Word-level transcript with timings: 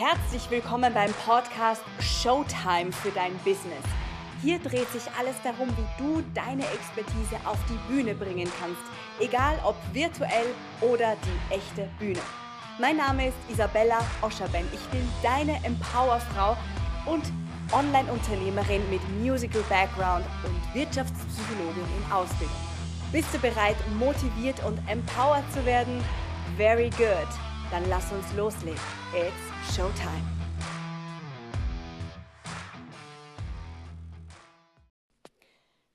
Herzlich 0.00 0.48
willkommen 0.48 0.94
beim 0.94 1.12
Podcast 1.26 1.82
Showtime 1.98 2.92
für 2.92 3.10
dein 3.10 3.36
Business. 3.38 3.82
Hier 4.40 4.60
dreht 4.60 4.88
sich 4.92 5.02
alles 5.18 5.34
darum, 5.42 5.66
wie 5.70 6.00
du 6.00 6.22
deine 6.34 6.62
Expertise 6.66 7.34
auf 7.44 7.58
die 7.68 7.92
Bühne 7.92 8.14
bringen 8.14 8.48
kannst, 8.60 8.80
egal 9.18 9.58
ob 9.64 9.74
virtuell 9.92 10.54
oder 10.82 11.16
die 11.16 11.52
echte 11.52 11.88
Bühne. 11.98 12.20
Mein 12.78 12.98
Name 12.98 13.26
ist 13.26 13.36
Isabella 13.48 13.98
Oscherben. 14.22 14.68
Ich 14.72 14.88
bin 14.90 15.02
deine 15.20 15.56
Empowerfrau 15.64 16.56
und 17.06 17.24
Online-Unternehmerin 17.72 18.88
mit 18.90 19.00
Musical 19.20 19.64
Background 19.68 20.24
und 20.44 20.74
Wirtschaftspsychologin 20.76 21.82
in 21.82 22.12
Ausbildung. 22.12 22.54
Bist 23.10 23.34
du 23.34 23.38
bereit, 23.40 23.76
motiviert 23.98 24.64
und 24.64 24.78
empowered 24.88 25.52
zu 25.52 25.66
werden? 25.66 26.00
Very 26.56 26.90
good. 26.90 27.28
Dann 27.72 27.82
lass 27.88 28.12
uns 28.12 28.32
loslegen. 28.36 28.78
It's 29.12 29.57
Showtime. 29.76 30.22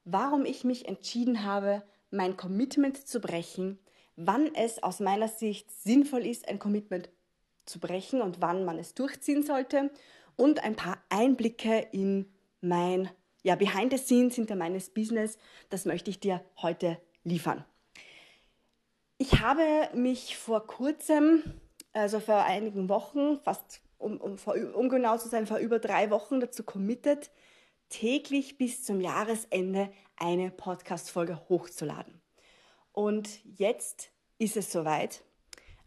Warum 0.05 0.45
ich 0.45 0.63
mich 0.63 0.87
entschieden 0.87 1.43
habe, 1.43 1.83
mein 2.11 2.37
Commitment 2.37 3.07
zu 3.07 3.19
brechen, 3.19 3.79
wann 4.15 4.53
es 4.53 4.83
aus 4.83 4.99
meiner 4.99 5.27
Sicht 5.27 5.71
sinnvoll 5.71 6.25
ist, 6.25 6.47
ein 6.47 6.59
Commitment 6.59 7.09
zu 7.65 7.79
brechen 7.79 8.21
und 8.21 8.41
wann 8.41 8.63
man 8.63 8.77
es 8.77 8.93
durchziehen 8.93 9.43
sollte 9.43 9.89
und 10.35 10.63
ein 10.63 10.75
paar 10.75 11.03
Einblicke 11.09 11.87
in 11.91 12.31
mein 12.61 13.09
ja, 13.41 13.55
Behind 13.55 13.91
the 13.91 13.97
Scenes 13.97 14.35
hinter 14.35 14.55
meines 14.55 14.91
Business, 14.91 15.37
das 15.69 15.85
möchte 15.85 16.09
ich 16.09 16.19
dir 16.19 16.43
heute 16.61 16.99
liefern. 17.23 17.65
Ich 19.17 19.39
habe 19.39 19.89
mich 19.93 20.37
vor 20.37 20.67
kurzem, 20.67 21.43
also 21.93 22.19
vor 22.19 22.43
einigen 22.43 22.89
Wochen, 22.89 23.39
fast 23.43 23.81
um, 23.97 24.17
um, 24.17 24.37
um 24.73 24.89
genau 24.89 25.17
zu 25.17 25.29
sein, 25.29 25.47
vor 25.47 25.57
über 25.57 25.79
drei 25.79 26.09
Wochen 26.09 26.39
dazu 26.39 26.63
committed, 26.63 27.31
täglich 27.89 28.57
bis 28.57 28.83
zum 28.83 28.99
Jahresende 28.99 29.89
eine 30.17 30.51
Podcast-Folge 30.51 31.39
hochzuladen. 31.47 32.21
Und 32.91 33.43
jetzt 33.45 34.09
ist 34.39 34.57
es 34.57 34.71
soweit. 34.71 35.23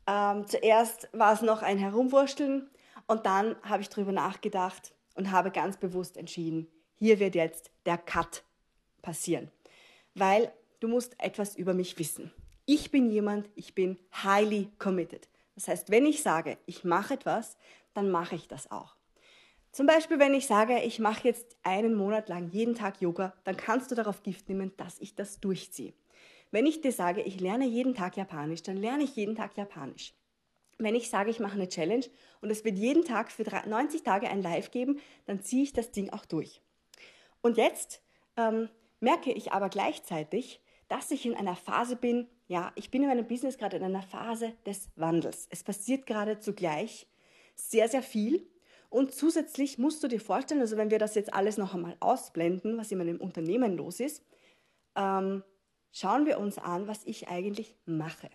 Ähm, 0.07 0.47
zuerst 0.47 1.09
war 1.13 1.33
es 1.33 1.43
noch 1.43 1.63
ein 1.63 1.79
Herumwurschteln 1.79 2.71
und 3.07 3.27
dann 3.27 3.57
habe 3.63 3.83
ich 3.83 3.89
darüber 3.89 4.13
nachgedacht 4.13 4.95
und 5.15 5.31
habe 5.31 5.51
ganz 5.51 5.77
bewusst 5.77 6.17
entschieden, 6.17 6.69
hier 6.95 7.19
wird 7.19 7.35
jetzt 7.35 7.71
der 7.85 7.99
Cut 7.99 8.45
passieren. 9.03 9.51
Weil 10.15 10.53
du 10.81 10.89
musst 10.89 11.21
etwas 11.21 11.57
über 11.57 11.75
mich 11.75 11.99
wissen. 11.99 12.33
Ich 12.65 12.91
bin 12.91 13.11
jemand, 13.11 13.49
ich 13.55 13.75
bin 13.75 13.99
highly 14.25 14.71
committed. 14.79 15.29
Das 15.57 15.69
heißt, 15.69 15.91
wenn 15.91 16.07
ich 16.07 16.23
sage, 16.23 16.59
ich 16.67 16.85
mache 16.85 17.15
etwas, 17.15 17.57
dann 17.95 18.11
mache 18.11 18.37
ich 18.37 18.47
das 18.47 18.71
auch. 18.71 18.95
Zum 19.73 19.87
Beispiel, 19.87 20.19
wenn 20.19 20.33
ich 20.33 20.47
sage, 20.47 20.81
ich 20.81 21.01
mache 21.01 21.29
jetzt 21.29 21.57
einen 21.63 21.95
Monat 21.95 22.29
lang 22.29 22.49
jeden 22.51 22.75
Tag 22.75 23.01
Yoga, 23.01 23.35
dann 23.45 23.57
kannst 23.57 23.91
du 23.91 23.95
darauf 23.95 24.23
Gift 24.23 24.49
nehmen, 24.49 24.73
dass 24.77 24.99
ich 25.01 25.15
das 25.15 25.41
durchziehe. 25.41 25.93
Wenn 26.51 26.67
ich 26.67 26.81
dir 26.81 26.93
sage, 26.93 27.23
ich 27.23 27.41
lerne 27.41 27.67
jeden 27.67 27.95
Tag 27.95 28.17
Japanisch, 28.17 28.63
dann 28.63 28.77
lerne 28.77 29.05
ich 29.05 29.17
jeden 29.17 29.35
Tag 29.35 29.57
Japanisch. 29.57 30.15
Wenn 30.79 30.95
ich 30.95 31.11
sage, 31.11 31.31
ich 31.31 31.41
mache 31.41 31.55
eine 31.55 31.69
Challenge 31.69 32.07
und 32.41 32.51
es 32.51 32.65
wird 32.65 32.79
jeden 32.79 33.05
Tag 33.05 33.33
für 33.33 33.45
90 33.45 34.03
Tage 34.03 34.29
ein 34.29 34.43
Live 34.43 34.71
geben, 34.71 35.01
dann 35.27 35.43
ziehe 35.43 35.63
ich 35.63 35.73
das 35.73 35.91
Ding 35.91 36.11
auch 36.11 36.27
durch. 36.27 36.63
Und 37.41 37.57
jetzt 37.57 38.03
ähm, 38.37 38.69
merke 39.01 39.33
ich 39.33 39.53
aber 39.53 39.69
gleichzeitig, 39.69 40.61
dass 40.89 41.11
ich 41.11 41.27
in 41.27 41.35
einer 41.35 41.57
Phase 41.57 41.97
bin, 41.97 42.29
ja, 42.49 42.73
ich 42.77 42.91
bin 42.91 43.03
in 43.03 43.09
meinem 43.09 43.27
Business 43.27 43.59
gerade 43.59 43.77
in 43.77 43.83
einer 43.83 44.03
Phase 44.03 44.53
des 44.65 44.91
Wandels. 44.97 45.49
Es 45.51 45.65
passiert 45.65 46.07
gerade 46.07 46.39
zugleich 46.39 47.09
sehr, 47.55 47.89
sehr 47.89 48.03
viel. 48.03 48.47
Und 48.89 49.13
zusätzlich 49.13 49.79
musst 49.79 50.03
du 50.03 50.09
dir 50.09 50.21
vorstellen, 50.21 50.61
also 50.61 50.77
wenn 50.77 50.91
wir 50.91 50.99
das 50.99 51.17
jetzt 51.17 51.35
alles 51.35 51.57
noch 51.57 51.75
einmal 51.75 51.97
ausblenden, 52.01 52.79
was 52.79 52.93
in 52.93 52.99
meinem 52.99 53.21
Unternehmen 53.21 53.77
los 53.77 53.99
ist, 53.99 54.23
ähm, 54.95 55.43
schauen 55.93 56.27
wir 56.27 56.39
uns 56.39 56.59
an, 56.59 56.87
was 56.87 57.05
ich 57.05 57.29
eigentlich 57.29 57.75
mache. 57.85 58.31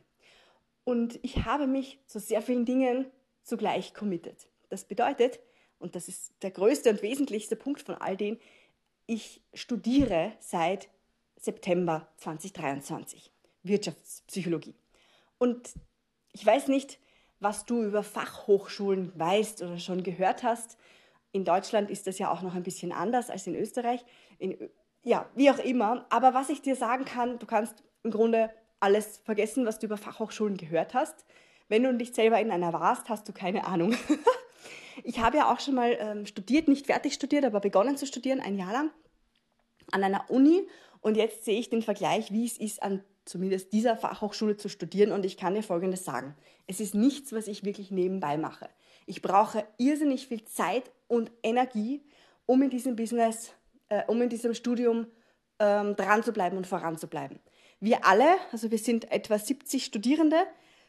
Und 0.84 1.20
ich 1.22 1.46
habe 1.46 1.68
mich 1.68 2.00
zu 2.06 2.20
sehr 2.20 2.42
vielen 2.42 2.66
Dingen 2.66 3.06
zugleich 3.44 3.94
committed. 3.94 4.48
Das 4.70 4.84
bedeutet, 4.86 5.40
und 5.80 5.96
das 5.96 6.08
ist 6.08 6.34
der 6.42 6.52
größte 6.52 6.90
und 6.90 7.02
wesentlichste 7.02 7.56
Punkt 7.56 7.82
von 7.82 7.96
all 7.96 8.18
dem, 8.18 8.38
ich 9.06 9.42
studiere 9.54 10.34
seit 10.40 10.90
September 11.42 12.08
2023 12.18 13.32
Wirtschaftspsychologie. 13.64 14.76
Und 15.38 15.74
ich 16.32 16.46
weiß 16.46 16.68
nicht, 16.68 17.00
was 17.40 17.66
du 17.66 17.84
über 17.84 18.04
Fachhochschulen 18.04 19.12
weißt 19.16 19.64
oder 19.64 19.80
schon 19.80 20.04
gehört 20.04 20.44
hast. 20.44 20.78
In 21.32 21.44
Deutschland 21.44 21.90
ist 21.90 22.06
das 22.08 22.20
ja 22.20 22.32
auch 22.32 22.44
noch 22.44 22.54
ein 22.54 22.64
bisschen 22.64 22.92
anders 22.92 23.30
als 23.30 23.48
in 23.48 23.56
Österreich. 23.56 24.06
In, 24.38 24.70
ja, 25.04 25.28
wie 25.36 25.50
auch 25.50 25.58
immer. 25.58 26.06
Aber 26.10 26.36
was 26.36 26.50
ich 26.50 26.62
dir 26.62 26.76
sagen 26.76 27.06
kann, 27.06 27.40
du 27.40 27.48
kannst 27.48 27.84
im 28.04 28.12
Grunde 28.12 28.52
alles 28.80 29.18
vergessen, 29.26 29.66
was 29.66 29.80
du 29.80 29.88
über 29.88 29.98
Fachhochschulen 29.98 30.58
gehört 30.58 30.94
hast. 30.94 31.26
Wenn 31.68 31.84
du 31.84 31.92
nicht 31.92 32.14
selber 32.14 32.40
in 32.40 32.52
einer 32.52 32.74
warst, 32.74 33.10
hast 33.10 33.28
du 33.28 33.34
keine 33.34 33.66
Ahnung. 33.66 33.96
ich 35.04 35.20
habe 35.20 35.38
ja 35.38 35.52
auch 35.52 35.60
schon 35.60 35.76
mal 35.76 35.98
ähm, 36.00 36.26
studiert, 36.28 36.68
nicht 36.68 36.86
fertig 36.86 37.14
studiert, 37.14 37.46
aber 37.46 37.60
begonnen 37.60 37.98
zu 37.98 38.06
studieren, 38.06 38.40
ein 38.40 38.58
Jahr 38.58 38.74
lang 38.74 38.92
an 39.92 40.04
einer 40.04 40.30
Uni 40.30 40.68
und 41.02 41.18
jetzt 41.18 41.46
sehe 41.46 41.60
ich 41.60 41.70
den 41.70 41.82
Vergleich, 41.82 42.32
wie 42.32 42.46
es 42.46 42.58
ist, 42.58 42.82
an 42.82 43.04
zumindest 43.26 43.74
dieser 43.74 43.96
Fachhochschule 43.96 44.58
zu 44.58 44.70
studieren. 44.70 45.12
Und 45.12 45.26
ich 45.26 45.38
kann 45.38 45.54
dir 45.54 45.64
Folgendes 45.64 46.06
sagen. 46.06 46.36
Es 46.68 46.80
ist 46.80 46.96
nichts, 46.96 47.34
was 47.34 47.48
ich 47.48 47.64
wirklich 47.64 47.92
nebenbei 47.92 48.38
mache. 48.38 48.70
Ich 49.06 49.22
brauche 49.22 49.66
irrsinnig 49.78 50.28
viel 50.28 50.44
Zeit 50.46 50.92
und 51.08 51.32
Energie, 51.44 52.04
um 52.46 52.62
in 52.62 52.70
diesem 52.70 52.96
Business, 52.96 53.54
äh, 53.90 54.04
um 54.08 54.22
in 54.22 54.30
diesem 54.30 54.54
Studium 54.54 55.08
ähm, 55.60 55.96
dran 55.96 56.24
zu 56.24 56.34
bleiben 56.34 56.58
und 56.58 56.68
voranzubleiben. 56.68 57.40
Wir 57.80 58.06
alle, 58.06 58.38
also 58.52 58.70
wir 58.70 58.78
sind 58.78 59.12
etwa 59.12 59.40
70 59.40 59.86
Studierende, 59.86 60.38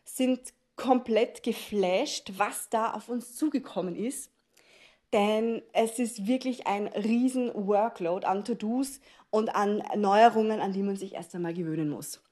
sind 0.04 0.52
komplett 0.76 1.42
geflasht, 1.42 2.32
was 2.36 2.68
da 2.68 2.92
auf 2.92 3.08
uns 3.08 3.36
zugekommen 3.36 3.96
ist. 3.96 4.31
Denn 5.12 5.62
es 5.72 5.98
ist 5.98 6.26
wirklich 6.26 6.66
ein 6.66 6.86
riesen 6.88 7.52
Workload 7.54 8.26
an 8.26 8.44
To-Dos 8.44 9.00
und 9.30 9.54
an 9.54 9.82
Neuerungen, 9.96 10.60
an 10.60 10.72
die 10.72 10.82
man 10.82 10.96
sich 10.96 11.14
erst 11.14 11.34
einmal 11.34 11.54
gewöhnen 11.54 11.90
muss. 11.90 12.22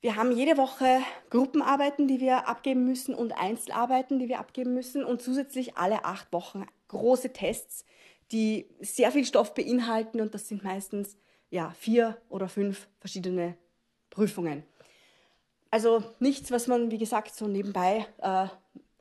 Wir 0.00 0.14
haben 0.14 0.30
jede 0.30 0.56
Woche 0.56 1.00
Gruppenarbeiten, 1.30 2.06
die 2.06 2.20
wir 2.20 2.48
abgeben 2.48 2.84
müssen 2.84 3.14
und 3.14 3.32
Einzelarbeiten, 3.32 4.18
die 4.18 4.28
wir 4.28 4.38
abgeben 4.38 4.74
müssen 4.74 5.04
und 5.04 5.22
zusätzlich 5.22 5.76
alle 5.76 6.04
acht 6.04 6.32
Wochen 6.32 6.64
große 6.86 7.32
Tests, 7.32 7.84
die 8.30 8.66
sehr 8.80 9.10
viel 9.10 9.24
Stoff 9.24 9.54
beinhalten 9.54 10.20
und 10.20 10.34
das 10.34 10.48
sind 10.48 10.62
meistens 10.62 11.16
ja, 11.50 11.74
vier 11.78 12.16
oder 12.28 12.48
fünf 12.48 12.88
verschiedene 13.00 13.56
Prüfungen. 14.10 14.62
Also 15.70 16.02
nichts, 16.20 16.50
was 16.50 16.66
man, 16.66 16.90
wie 16.90 16.98
gesagt, 16.98 17.34
so 17.34 17.46
nebenbei 17.46 18.06
äh, 18.18 18.46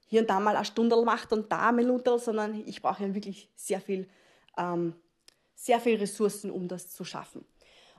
hier 0.07 0.21
und 0.21 0.29
da 0.29 0.39
mal 0.39 0.55
eine 0.55 0.65
Stunde 0.65 0.99
macht 1.03 1.31
und 1.31 1.51
da 1.51 1.69
eine 1.69 1.77
Minute, 1.77 2.17
sondern 2.17 2.55
ich 2.65 2.81
brauche 2.81 3.03
ja 3.03 3.13
wirklich 3.13 3.49
sehr 3.55 3.79
viel 3.79 4.07
ähm, 4.57 4.95
sehr 5.57 5.79
viel 5.79 5.97
Ressourcen, 5.97 6.51
um 6.51 6.67
das 6.67 6.93
zu 6.93 7.03
schaffen. 7.03 7.43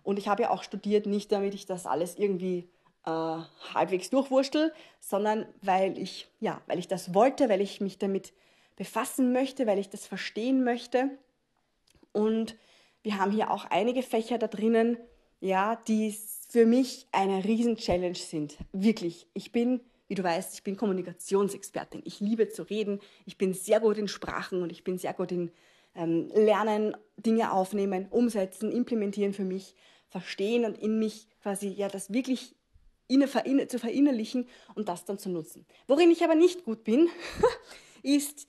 Und 0.02 0.18
ich 0.18 0.28
habe 0.28 0.42
ja 0.42 0.50
auch 0.50 0.62
studiert, 0.62 1.06
nicht 1.06 1.30
damit 1.32 1.54
ich 1.54 1.66
das 1.66 1.86
alles 1.86 2.16
irgendwie 2.16 2.70
äh, 3.04 3.10
halbwegs 3.10 4.10
durchwurstel, 4.10 4.72
sondern 5.00 5.46
weil 5.60 5.98
ich, 5.98 6.28
ja, 6.40 6.62
weil 6.66 6.78
ich 6.78 6.88
das 6.88 7.12
wollte, 7.12 7.48
weil 7.48 7.60
ich 7.60 7.80
mich 7.80 7.98
damit 7.98 8.32
befassen 8.76 9.32
möchte, 9.32 9.66
weil 9.66 9.78
ich 9.78 9.90
das 9.90 10.06
verstehen 10.06 10.64
möchte. 10.64 11.10
Und 12.12 12.56
wir 13.02 13.18
haben 13.18 13.32
hier 13.32 13.50
auch 13.50 13.64
einige 13.66 14.02
Fächer 14.02 14.38
da 14.38 14.46
drinnen, 14.46 14.96
ja, 15.40 15.76
die 15.88 16.16
für 16.48 16.64
mich 16.64 17.06
eine 17.12 17.44
Riesen-Challenge 17.44 18.14
sind. 18.14 18.56
Wirklich. 18.72 19.26
Ich 19.34 19.52
bin, 19.52 19.80
wie 20.08 20.14
du 20.14 20.24
weißt, 20.24 20.54
ich 20.54 20.62
bin 20.62 20.76
Kommunikationsexpertin. 20.76 22.02
Ich 22.04 22.20
liebe 22.20 22.48
zu 22.48 22.62
reden. 22.62 23.00
Ich 23.26 23.38
bin 23.38 23.52
sehr 23.52 23.78
gut 23.78 23.98
in 23.98 24.08
Sprachen 24.08 24.62
und 24.62 24.72
ich 24.72 24.82
bin 24.82 24.98
sehr 24.98 25.12
gut 25.14 25.30
in 25.30 25.52
ähm, 25.94 26.30
lernen, 26.34 26.96
Dinge 27.16 27.52
aufnehmen, 27.52 28.06
umsetzen, 28.10 28.72
implementieren 28.72 29.34
für 29.34 29.44
mich, 29.44 29.74
verstehen 30.08 30.64
und 30.64 30.78
in 30.78 30.98
mich 30.98 31.28
quasi 31.42 31.68
ja 31.68 31.88
das 31.88 32.12
wirklich 32.12 32.54
zu 33.08 33.78
verinnerlichen 33.78 34.46
und 34.74 34.88
das 34.88 35.04
dann 35.04 35.18
zu 35.18 35.30
nutzen. 35.30 35.66
Worin 35.86 36.10
ich 36.10 36.22
aber 36.24 36.34
nicht 36.34 36.64
gut 36.64 36.84
bin, 36.84 37.08
ist 38.02 38.46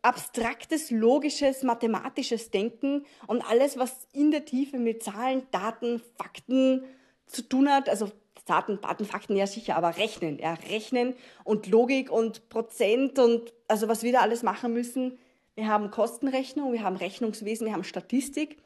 abstraktes, 0.00 0.90
logisches, 0.90 1.62
mathematisches 1.62 2.50
Denken 2.50 3.04
und 3.26 3.42
alles, 3.42 3.78
was 3.78 4.08
in 4.12 4.30
der 4.30 4.44
Tiefe 4.44 4.78
mit 4.78 5.02
Zahlen, 5.02 5.46
Daten, 5.50 6.00
Fakten 6.16 6.84
zu 7.26 7.42
tun 7.42 7.68
hat, 7.68 7.88
also 7.88 8.10
Daten, 8.44 8.80
Daten, 8.80 9.04
Fakten 9.04 9.36
ja 9.36 9.46
sicher, 9.46 9.76
aber 9.76 9.96
rechnen, 9.96 10.38
ja, 10.38 10.54
rechnen 10.54 11.14
und 11.44 11.68
Logik 11.68 12.10
und 12.10 12.48
Prozent 12.48 13.18
und 13.18 13.52
also 13.68 13.88
was 13.88 14.02
wir 14.02 14.12
da 14.12 14.20
alles 14.20 14.42
machen 14.42 14.72
müssen, 14.72 15.18
wir 15.54 15.68
haben 15.68 15.90
Kostenrechnung, 15.90 16.72
wir 16.72 16.82
haben 16.82 16.96
Rechnungswesen, 16.96 17.66
wir 17.66 17.74
haben 17.74 17.84
Statistik. 17.84 18.56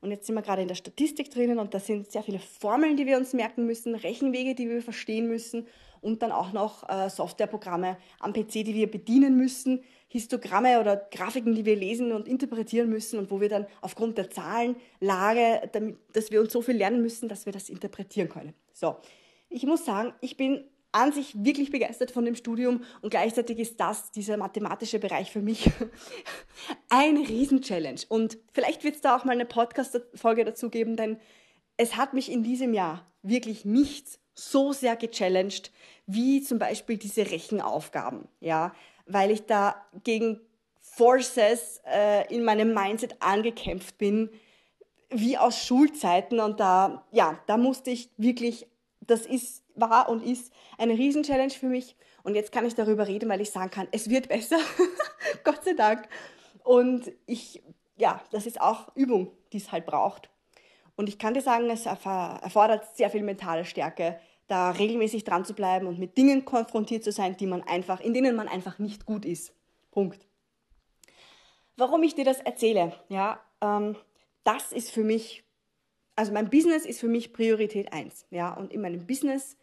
Und 0.00 0.10
jetzt 0.10 0.26
sind 0.26 0.34
wir 0.34 0.42
gerade 0.42 0.62
in 0.62 0.68
der 0.68 0.74
Statistik 0.74 1.30
drinnen 1.30 1.58
und 1.58 1.74
da 1.74 1.80
sind 1.80 2.12
sehr 2.12 2.22
viele 2.22 2.38
Formeln, 2.38 2.96
die 2.96 3.06
wir 3.06 3.16
uns 3.16 3.32
merken 3.32 3.66
müssen, 3.66 3.94
Rechenwege, 3.94 4.54
die 4.54 4.68
wir 4.68 4.82
verstehen 4.82 5.26
müssen 5.26 5.66
und 6.00 6.22
dann 6.22 6.32
auch 6.32 6.52
noch 6.52 6.88
äh, 6.88 7.08
Softwareprogramme 7.08 7.96
am 8.20 8.32
PC, 8.32 8.64
die 8.64 8.74
wir 8.74 8.90
bedienen 8.90 9.36
müssen, 9.36 9.82
Histogramme 10.08 10.80
oder 10.80 10.96
Grafiken, 10.96 11.54
die 11.54 11.64
wir 11.64 11.76
lesen 11.76 12.12
und 12.12 12.28
interpretieren 12.28 12.88
müssen 12.88 13.18
und 13.18 13.30
wo 13.30 13.40
wir 13.40 13.48
dann 13.48 13.66
aufgrund 13.80 14.18
der 14.18 14.30
Zahlenlage, 14.30 15.68
damit, 15.72 15.96
dass 16.12 16.30
wir 16.30 16.40
uns 16.40 16.52
so 16.52 16.62
viel 16.62 16.76
lernen 16.76 17.02
müssen, 17.02 17.28
dass 17.28 17.46
wir 17.46 17.52
das 17.52 17.68
interpretieren 17.68 18.28
können. 18.28 18.54
So, 18.72 18.96
ich 19.48 19.64
muss 19.64 19.84
sagen, 19.84 20.14
ich 20.20 20.36
bin 20.36 20.64
an 20.92 21.12
sich 21.12 21.44
wirklich 21.44 21.70
begeistert 21.70 22.10
von 22.10 22.24
dem 22.24 22.36
Studium 22.36 22.82
und 23.02 23.10
gleichzeitig 23.10 23.58
ist 23.58 23.78
das, 23.78 24.12
dieser 24.12 24.36
mathematische 24.36 24.98
Bereich 24.98 25.30
für 25.30 25.42
mich 25.42 25.70
ein 26.88 27.18
Riesen-Challenge. 27.18 28.00
Und 28.08 28.38
vielleicht 28.52 28.82
wird 28.82 28.96
es 28.96 29.00
da 29.02 29.16
auch 29.16 29.24
mal 29.24 29.32
eine 29.32 29.44
Podcast-Folge 29.44 30.44
dazu 30.44 30.70
geben, 30.70 30.96
denn 30.96 31.18
es 31.76 31.96
hat 31.96 32.14
mich 32.14 32.32
in 32.32 32.42
diesem 32.42 32.72
Jahr 32.72 33.06
wirklich 33.22 33.64
nichts 33.64 34.18
so 34.34 34.72
sehr 34.72 34.96
gechallenged 34.96 35.70
wie 36.06 36.42
zum 36.42 36.58
Beispiel 36.58 36.96
diese 36.96 37.30
Rechenaufgaben, 37.30 38.28
ja, 38.40 38.74
weil 39.06 39.30
ich 39.30 39.46
da 39.46 39.84
gegen 40.04 40.40
Forces 40.80 41.82
äh, 41.84 42.32
in 42.32 42.44
meinem 42.44 42.72
Mindset 42.72 43.16
angekämpft 43.20 43.98
bin, 43.98 44.30
wie 45.10 45.36
aus 45.36 45.64
Schulzeiten 45.64 46.40
und 46.40 46.60
da, 46.60 47.04
ja, 47.12 47.38
da 47.46 47.56
musste 47.56 47.90
ich 47.90 48.10
wirklich, 48.16 48.66
das 49.06 49.26
ist 49.26 49.66
war 49.76 50.08
und 50.08 50.24
ist 50.24 50.52
eine 50.78 50.94
Riesenchallenge 50.94 51.50
für 51.52 51.66
mich. 51.66 51.96
Und 52.22 52.34
jetzt 52.34 52.50
kann 52.50 52.66
ich 52.66 52.74
darüber 52.74 53.06
reden, 53.06 53.28
weil 53.28 53.40
ich 53.40 53.50
sagen 53.50 53.70
kann, 53.70 53.88
es 53.92 54.10
wird 54.10 54.28
besser. 54.28 54.58
Gott 55.44 55.62
sei 55.64 55.74
Dank. 55.74 56.08
Und 56.64 57.12
ich, 57.26 57.62
ja, 57.96 58.20
das 58.32 58.46
ist 58.46 58.60
auch 58.60 58.94
Übung, 58.96 59.30
die 59.52 59.58
es 59.58 59.70
halt 59.70 59.86
braucht. 59.86 60.28
Und 60.96 61.08
ich 61.08 61.18
kann 61.18 61.34
dir 61.34 61.42
sagen, 61.42 61.68
es 61.70 61.86
erfordert 61.86 62.96
sehr 62.96 63.10
viel 63.10 63.22
mentale 63.22 63.64
Stärke, 63.64 64.18
da 64.48 64.70
regelmäßig 64.70 65.24
dran 65.24 65.44
zu 65.44 65.54
bleiben 65.54 65.86
und 65.86 65.98
mit 65.98 66.16
Dingen 66.16 66.44
konfrontiert 66.44 67.04
zu 67.04 67.12
sein, 67.12 67.36
die 67.36 67.46
man 67.46 67.62
einfach, 67.62 68.00
in 68.00 68.14
denen 68.14 68.34
man 68.34 68.48
einfach 68.48 68.78
nicht 68.78 69.04
gut 69.04 69.24
ist. 69.24 69.52
Punkt. 69.90 70.26
Warum 71.76 72.02
ich 72.02 72.14
dir 72.14 72.24
das 72.24 72.40
erzähle, 72.40 72.94
ja, 73.08 73.40
ähm, 73.60 73.96
das 74.44 74.72
ist 74.72 74.90
für 74.90 75.04
mich, 75.04 75.44
also 76.16 76.32
mein 76.32 76.50
Business 76.50 76.84
ist 76.84 77.00
für 77.00 77.08
mich 77.08 77.32
Priorität 77.32 77.92
1, 77.92 78.26
ja, 78.30 78.52
und 78.54 78.72
in 78.72 78.80
meinem 78.80 79.06
Business 79.06 79.56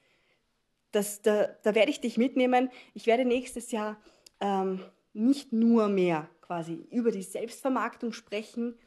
das, 0.93 1.21
da, 1.21 1.47
da 1.63 1.75
werde 1.75 1.91
ich 1.91 1.99
dich 1.99 2.17
mitnehmen. 2.17 2.69
Ich 2.93 3.07
werde 3.07 3.25
nächstes 3.25 3.71
Jahr 3.71 3.97
ähm, 4.39 4.79
nicht 5.13 5.51
nur 5.51 5.89
mehr 5.89 6.29
quasi 6.41 6.85
über 6.91 7.11
die 7.11 7.23
Selbstvermarktung 7.23 8.13
sprechen 8.13 8.77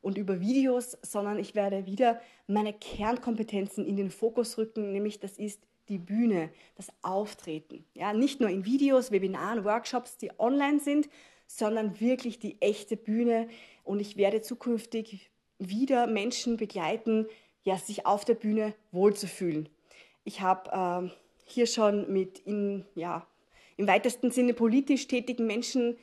und 0.00 0.16
über 0.16 0.40
Videos, 0.40 0.96
sondern 1.02 1.38
ich 1.38 1.54
werde 1.54 1.86
wieder 1.86 2.20
meine 2.46 2.72
Kernkompetenzen 2.72 3.84
in 3.84 3.96
den 3.96 4.10
Fokus 4.10 4.56
rücken, 4.56 4.92
nämlich 4.92 5.20
das 5.20 5.36
ist 5.36 5.60
die 5.90 5.98
Bühne, 5.98 6.50
das 6.76 6.88
Auftreten. 7.02 7.84
Ja, 7.94 8.14
nicht 8.14 8.40
nur 8.40 8.48
in 8.48 8.64
Videos, 8.64 9.10
Webinaren, 9.10 9.64
Workshops, 9.64 10.16
die 10.16 10.30
online 10.38 10.80
sind, 10.80 11.10
sondern 11.46 12.00
wirklich 12.00 12.38
die 12.38 12.60
echte 12.62 12.96
Bühne. 12.96 13.48
Und 13.82 14.00
ich 14.00 14.16
werde 14.16 14.40
zukünftig 14.40 15.30
wieder 15.60 16.06
Menschen 16.06 16.56
begleiten, 16.56 17.26
ja, 17.62 17.76
sich 17.76 18.06
auf 18.06 18.24
der 18.24 18.34
Bühne 18.34 18.74
wohlzufühlen. 18.90 19.68
Ich 20.24 20.40
habe 20.40 21.06
äh, 21.06 21.10
hier 21.44 21.66
schon 21.66 22.12
mit 22.12 22.38
in, 22.40 22.84
ja, 22.94 23.26
im 23.76 23.86
weitesten 23.86 24.30
Sinne 24.30 24.54
politisch 24.54 25.06
tätigen 25.06 25.46
Menschen 25.46 25.96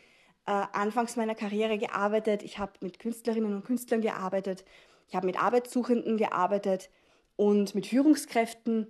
äh, 0.46 0.52
anfangs 0.52 1.16
meiner 1.16 1.36
Karriere 1.36 1.78
gearbeitet. 1.78 2.44
Ich 2.44 2.60
habe 2.60 2.74
mit 2.82 3.00
Künstlerinnen 3.00 3.54
und 3.54 3.66
Künstlern 3.66 4.02
gearbeitet. 4.02 4.64
Ich 5.10 5.16
habe 5.16 5.26
mit 5.26 5.42
Arbeitssuchenden 5.42 6.18
gearbeitet 6.18 6.90
und 7.36 7.76
mit 7.76 7.88
Führungskräften 7.88 8.88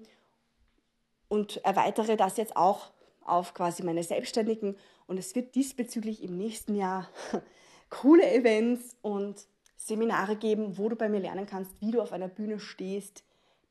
und 1.27 1.57
erweitere 1.65 2.15
das 2.15 2.37
jetzt 2.37 2.55
auch 2.55 2.91
auf 3.21 3.53
quasi 3.53 3.83
meine 3.83 4.03
Selbstständigen. 4.03 4.77
Und 5.05 5.17
es 5.17 5.35
wird 5.35 5.55
diesbezüglich 5.55 6.23
im 6.23 6.37
nächsten 6.37 6.75
Jahr 6.75 7.09
coole 7.89 8.29
Events 8.31 8.95
und 9.01 9.47
Seminare 9.77 10.35
geben, 10.35 10.77
wo 10.77 10.89
du 10.89 10.95
bei 10.95 11.07
mir 11.07 11.19
lernen 11.19 11.45
kannst, 11.45 11.79
wie 11.79 11.91
du 11.91 12.01
auf 12.01 12.11
einer 12.11 12.27
Bühne 12.27 12.59
stehst, 12.59 13.23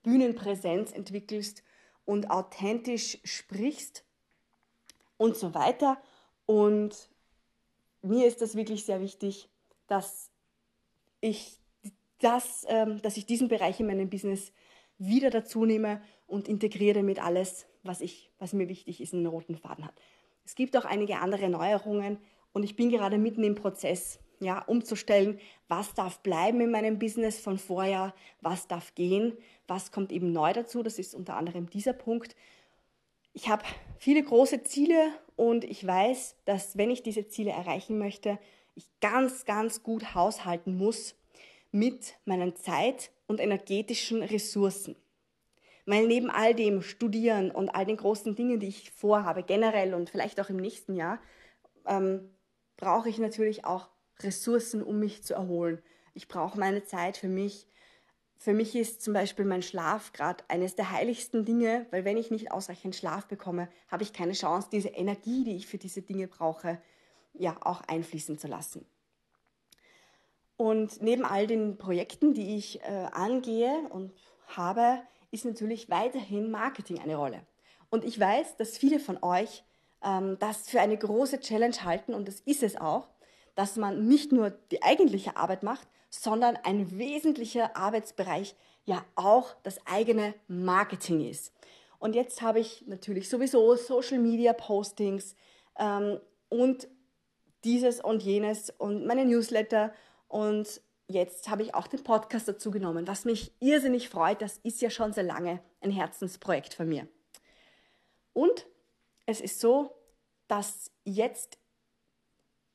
Bühnenpräsenz 0.03 0.93
entwickelst 0.93 1.63
und 2.05 2.31
authentisch 2.31 3.19
sprichst 3.25 4.05
und 5.19 5.37
so 5.37 5.53
weiter. 5.53 5.99
Und 6.47 7.11
mir 8.03 8.27
ist 8.27 8.41
das 8.41 8.55
wirklich 8.55 8.85
sehr 8.85 9.01
wichtig, 9.01 9.49
dass 9.89 10.31
ich, 11.21 11.59
das, 12.21 12.65
ähm, 12.69 13.03
dass 13.03 13.17
ich 13.17 13.27
diesen 13.27 13.49
Bereich 13.49 13.81
in 13.81 13.87
meinem 13.87 14.09
Business 14.09 14.53
wieder 14.99 15.31
dazu 15.31 15.65
nehme 15.65 16.01
und 16.27 16.49
integriere 16.49 17.01
damit 17.01 17.23
alles, 17.23 17.67
was, 17.83 18.01
ich, 18.01 18.31
was 18.39 18.53
mir 18.53 18.69
wichtig 18.69 19.01
ist, 19.01 19.13
in 19.13 19.21
den 19.21 19.27
roten 19.27 19.57
Faden 19.57 19.85
hat. 19.85 20.01
Es 20.45 20.55
gibt 20.55 20.77
auch 20.77 20.85
einige 20.85 21.19
andere 21.19 21.49
Neuerungen 21.49 22.19
und 22.53 22.63
ich 22.63 22.77
bin 22.77 22.91
gerade 22.91 23.19
mitten 23.19 23.45
im 23.45 23.57
Prozess, 23.57 24.21
ja, 24.41 24.61
umzustellen, 24.61 25.39
was 25.69 25.95
darf 25.95 26.21
bleiben 26.21 26.61
in 26.61 26.71
meinem 26.71 26.99
Business 26.99 27.39
von 27.39 27.59
vorher, 27.59 28.15
was 28.41 28.67
darf 28.69 28.95
gehen, 28.95 29.37
was 29.67 29.93
kommt 29.93 30.13
eben 30.13 30.33
neu 30.33 30.53
dazu. 30.53 30.83
Das 30.83 30.99
ist 30.99 31.15
unter 31.15 31.37
anderem 31.37 31.71
dieser 31.71 31.93
Punkt. 31.93 32.37
Ich 33.33 33.49
habe 33.49 33.65
viele 33.99 34.23
große 34.23 34.63
Ziele 34.63 35.13
und 35.37 35.65
ich 35.65 35.87
weiß, 35.87 36.37
dass 36.45 36.77
wenn 36.77 36.91
ich 36.91 37.03
diese 37.03 37.29
Ziele 37.29 37.51
erreichen 37.51 37.99
möchte, 37.99 38.39
ich 38.75 38.87
ganz, 39.01 39.45
ganz 39.45 39.83
gut 39.83 40.15
haushalten 40.15 40.77
muss 40.77 41.15
mit 41.73 42.15
meinen 42.25 42.55
Zeit- 42.57 43.11
und 43.27 43.41
energetischen 43.41 44.23
Ressourcen. 44.23 44.97
Weil 45.87 46.07
neben 46.07 46.31
all 46.31 46.55
dem 46.55 46.83
Studieren 46.83 47.51
und 47.51 47.71
all 47.71 47.87
den 47.87 47.97
großen 47.97 48.35
Dingen, 48.35 48.61
die 48.61 48.69
ich 48.69 48.91
vorhabe, 48.91 49.43
generell 49.43 49.95
und 49.95 50.11
vielleicht 50.11 50.41
auch 50.41 50.51
im 50.51 50.57
nächsten 50.57 50.95
Jahr, 50.95 51.21
ähm, 51.87 52.31
brauche 52.77 53.09
ich 53.09 53.19
natürlich 53.19 53.65
auch 53.65 53.89
Ressourcen, 54.21 54.83
um 54.83 54.99
mich 54.99 55.23
zu 55.23 55.35
erholen. 55.35 55.83
Ich 56.15 56.29
brauche 56.29 56.59
meine 56.59 56.85
Zeit 56.85 57.17
für 57.17 57.29
mich. 57.29 57.67
Für 58.39 58.53
mich 58.53 58.75
ist 58.75 59.03
zum 59.03 59.15
Beispiel 59.15 59.45
mein 59.45 59.63
Schlaf 59.63 60.13
gerade 60.13 60.45
eines 60.49 60.75
der 60.75 60.91
heiligsten 60.91 61.45
Dinge, 61.45 61.87
weil 61.91 62.05
wenn 62.05 62.17
ich 62.17 62.31
nicht 62.31 62.51
ausreichend 62.53 62.95
Schlaf 62.95 63.27
bekomme, 63.27 63.69
habe 63.89 64.03
ich 64.03 64.13
keine 64.13 64.33
Chance, 64.33 64.69
diese 64.71 64.89
Energie, 64.89 65.45
die 65.45 65.57
ich 65.57 65.67
für 65.67 65.79
diese 65.79 66.03
Dinge 66.03 66.29
brauche, 66.29 66.81
ja 67.35 67.57
auch 67.61 67.81
einfließen 67.83 68.39
zu 68.39 68.47
lassen. 68.47 68.87
Und 70.57 71.03
neben 71.03 71.25
all 71.25 71.47
den 71.47 71.77
Projekten, 71.77 72.33
die 72.33 72.57
ich 72.57 72.81
äh, 72.83 73.09
angehe 73.13 73.89
und 73.91 74.13
habe, 74.49 75.01
ist 75.31 75.45
natürlich 75.45 75.91
weiterhin 75.91 76.51
Marketing 76.51 76.99
eine 76.99 77.17
Rolle. 77.17 77.47
Und 77.91 78.05
ich 78.05 78.19
weiß, 78.19 78.57
dass 78.57 78.79
viele 78.79 79.01
von 79.01 79.23
euch 79.23 79.65
ähm, 80.03 80.39
das 80.39 80.69
für 80.69 80.81
eine 80.81 80.97
große 80.97 81.41
Challenge 81.41 81.85
halten 81.85 82.15
und 82.15 82.29
das 82.29 82.41
ist 82.41 82.63
es 82.63 82.77
auch 82.77 83.09
dass 83.57 83.77
man 83.77 84.07
nicht 84.07 84.31
nur 84.31 84.51
die 84.71 84.85
eigentliche 84.85 85.37
Arbeit 85.37 85.65
macht, 85.65 85.89
sondern 86.11 86.57
ein 86.63 86.97
wesentlicher 86.99 87.77
Arbeitsbereich 87.77 88.55
ja 88.85 89.05
auch 89.17 89.57
das 89.65 89.85
eigene 89.87 90.35
Marketing 90.47 91.29
ist. 91.29 91.53
Und 91.99 92.15
jetzt 92.15 92.43
habe 92.43 92.61
ich 92.61 92.85
natürlich 92.87 93.29
sowieso 93.29 93.75
Social 93.75 94.19
Media 94.19 94.53
Postings 94.53 95.35
ähm, 95.79 96.21
und 96.49 96.87
dieses 97.65 98.01
und 98.01 98.23
jenes 98.23 98.71
und 98.71 99.07
meine 99.07 99.25
Newsletter 99.25 99.93
und 100.29 100.81
jetzt 101.09 101.49
habe 101.49 101.63
ich 101.63 101.75
auch 101.75 101.87
den 101.87 102.05
Podcast 102.05 102.47
dazu 102.47 102.71
genommen, 102.71 103.09
was 103.09 103.25
mich 103.25 103.53
irrsinnig 103.61 104.09
freut. 104.09 104.43
Das 104.43 104.59
ist 104.59 104.81
ja 104.83 104.91
schon 104.91 105.13
sehr 105.13 105.25
lange 105.25 105.61
ein 105.81 105.91
Herzensprojekt 105.91 106.75
von 106.75 106.89
mir. 106.89 107.09
Und 108.33 108.67
es 109.25 109.41
ist 109.41 109.61
so, 109.61 109.91
dass 110.47 110.91
jetzt 111.05 111.59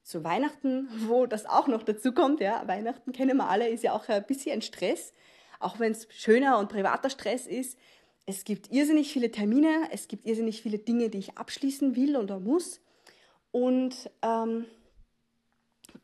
zu 0.04 0.24
Weihnachten, 0.24 0.88
wo 1.08 1.26
das 1.26 1.46
auch 1.46 1.68
noch 1.68 1.84
dazu 1.84 2.12
kommt, 2.12 2.42
ja, 2.42 2.68
Weihnachten 2.68 3.12
kennen 3.12 3.38
wir 3.38 3.50
alle, 3.50 3.70
ist 3.70 3.84
ja 3.84 3.94
auch 3.94 4.08
ein 4.10 4.26
bisschen 4.26 4.54
ein 4.54 4.62
Stress, 4.62 5.14
auch 5.60 5.80
wenn 5.80 5.92
es 5.92 6.08
schöner 6.10 6.58
und 6.60 6.70
privater 6.70 7.10
Stress 7.10 7.48
ist. 7.48 7.78
Es 8.26 8.44
gibt 8.44 8.72
irrsinnig 8.72 9.12
viele 9.12 9.32
Termine, 9.32 9.90
es 9.92 10.08
gibt 10.08 10.28
irrsinnig 10.28 10.62
viele 10.62 10.78
Dinge, 10.78 11.10
die 11.10 11.18
ich 11.18 11.38
abschließen 11.38 11.96
will 11.96 12.18
oder 12.18 12.40
muss. 12.40 12.80
Und 13.52 14.10
ähm, 14.22 14.66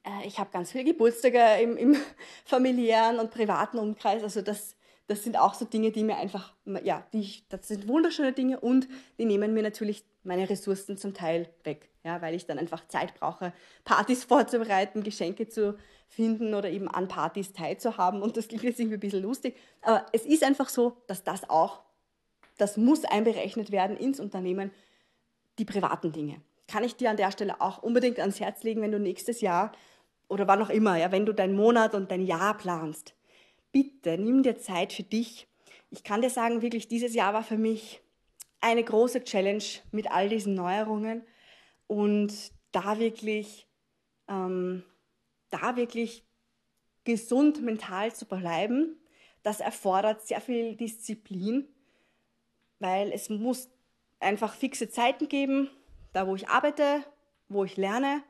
äh, 0.04 0.28
ich 0.28 0.40
habe 0.40 0.50
ganz 0.52 0.72
viele 0.72 0.84
Geburtstage 0.84 1.62
im, 1.62 1.78
im 1.78 1.98
familiären 2.46 3.20
und 3.20 3.32
privaten 3.32 3.78
Umkreis. 3.78 4.24
Also 4.24 4.42
das, 4.42 4.76
das 5.08 5.24
sind 5.24 5.40
auch 5.40 5.54
so 5.54 5.66
Dinge, 5.66 5.92
die 5.92 6.04
mir 6.04 6.18
einfach, 6.18 6.54
ja, 6.84 7.06
die 7.14 7.22
ich, 7.22 7.48
das 7.48 7.68
sind 7.68 7.88
wunderschöne 7.88 8.34
Dinge 8.34 8.60
und 8.60 8.88
die 9.18 9.26
nehmen 9.26 9.54
mir 9.54 9.64
natürlich 9.64 10.04
meine 10.24 10.50
Ressourcen 10.50 10.98
zum 10.98 11.14
Teil 11.14 11.50
weg, 11.64 11.90
ja, 12.04 12.22
weil 12.22 12.36
ich 12.36 12.46
dann 12.46 12.60
einfach 12.60 12.86
Zeit 12.90 13.16
brauche, 13.16 13.54
Partys 13.86 14.24
vorzubereiten, 14.26 15.04
Geschenke 15.04 15.48
zu 15.48 15.78
finden 16.10 16.54
oder 16.54 16.70
eben 16.70 16.90
an 16.90 17.08
Partys 17.08 17.54
teilzuhaben. 17.54 18.22
Und 18.22 18.36
das 18.36 18.50
klingt 18.50 18.64
jetzt 18.64 18.80
irgendwie 18.80 18.98
ein 18.98 19.02
bisschen 19.02 19.24
lustig, 19.24 19.56
aber 19.82 20.06
es 20.12 20.26
ist 20.26 20.44
einfach 20.44 20.68
so, 20.68 20.98
dass 21.08 21.24
das 21.24 21.50
auch, 21.50 21.82
das 22.58 22.76
muss 22.76 23.06
einberechnet 23.06 23.72
werden 23.72 23.96
ins 23.96 24.20
Unternehmen, 24.20 24.72
die 25.58 25.66
privaten 25.66 26.12
Dinge. 26.12 26.42
Kann 26.68 26.84
ich 26.84 26.98
dir 26.98 27.10
an 27.10 27.18
der 27.18 27.32
Stelle 27.32 27.62
auch 27.62 27.82
unbedingt 27.82 28.20
ans 28.20 28.42
Herz 28.42 28.64
legen, 28.64 28.82
wenn 28.82 28.92
du 28.92 29.00
nächstes 29.00 29.40
Jahr 29.40 29.72
oder 30.28 30.48
wann 30.50 30.62
auch 30.62 30.70
immer, 30.70 30.98
ja, 30.98 31.14
wenn 31.14 31.26
du 31.26 31.34
deinen 31.34 31.56
Monat 31.56 31.96
und 31.96 32.12
dein 32.12 32.26
Jahr 32.26 32.58
planst, 32.58 33.17
bitte 33.72 34.18
nimm 34.18 34.44
dir 34.44 34.58
Zeit 34.58 34.94
für 34.94 35.04
dich. 35.04 35.48
Ich 35.90 36.04
kann 36.04 36.22
dir 36.22 36.30
sagen, 36.30 36.62
wirklich, 36.62 36.88
dieses 36.88 37.14
Jahr 37.14 37.34
war 37.34 37.44
für 37.44 37.58
mich 37.58 38.02
eine 38.60 38.84
große 38.84 39.24
Challenge 39.24 39.64
mit 39.92 40.12
all 40.12 40.30
diesen 40.30 40.54
Neuerungen. 40.54 41.24
Und 41.88 42.34
da 42.72 43.00
wirklich, 43.00 43.68
ähm, 44.28 44.84
da 45.50 45.76
wirklich 45.76 46.26
gesund 47.06 47.62
mental 47.62 48.14
zu 48.14 48.26
bleiben, 48.26 48.98
das 49.44 49.62
erfordert 49.62 50.28
sehr 50.28 50.42
viel 50.42 50.76
Disziplin, 50.76 51.68
weil 52.80 53.12
es 53.14 53.30
muss 53.30 53.70
einfach 54.20 54.54
fixe 54.54 54.90
Zeiten 54.90 55.30
geben, 55.30 55.70
da 56.12 56.28
wo 56.28 56.36
ich 56.36 56.50
arbeite, 56.50 57.04
wo 57.48 57.64
ich 57.64 57.78
lerne. 57.78 58.24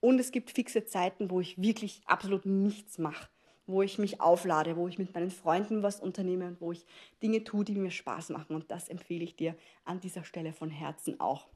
Und 0.00 0.20
es 0.20 0.30
gibt 0.30 0.50
fixe 0.50 0.84
Zeiten, 0.84 1.30
wo 1.30 1.40
ich 1.40 1.60
wirklich 1.60 2.02
absolut 2.06 2.46
nichts 2.46 2.98
mache, 2.98 3.28
wo 3.66 3.82
ich 3.82 3.98
mich 3.98 4.20
auflade, 4.20 4.76
wo 4.76 4.88
ich 4.88 4.98
mit 4.98 5.14
meinen 5.14 5.30
Freunden 5.30 5.82
was 5.82 6.00
unternehme 6.00 6.48
und 6.48 6.60
wo 6.60 6.72
ich 6.72 6.84
Dinge 7.22 7.44
tue, 7.44 7.64
die 7.64 7.74
mir 7.74 7.90
Spaß 7.90 8.30
machen 8.30 8.56
und 8.56 8.70
das 8.70 8.88
empfehle 8.88 9.24
ich 9.24 9.36
dir 9.36 9.56
an 9.84 10.00
dieser 10.00 10.24
Stelle 10.24 10.52
von 10.52 10.70
Herzen 10.70 11.20
auch. 11.20 11.48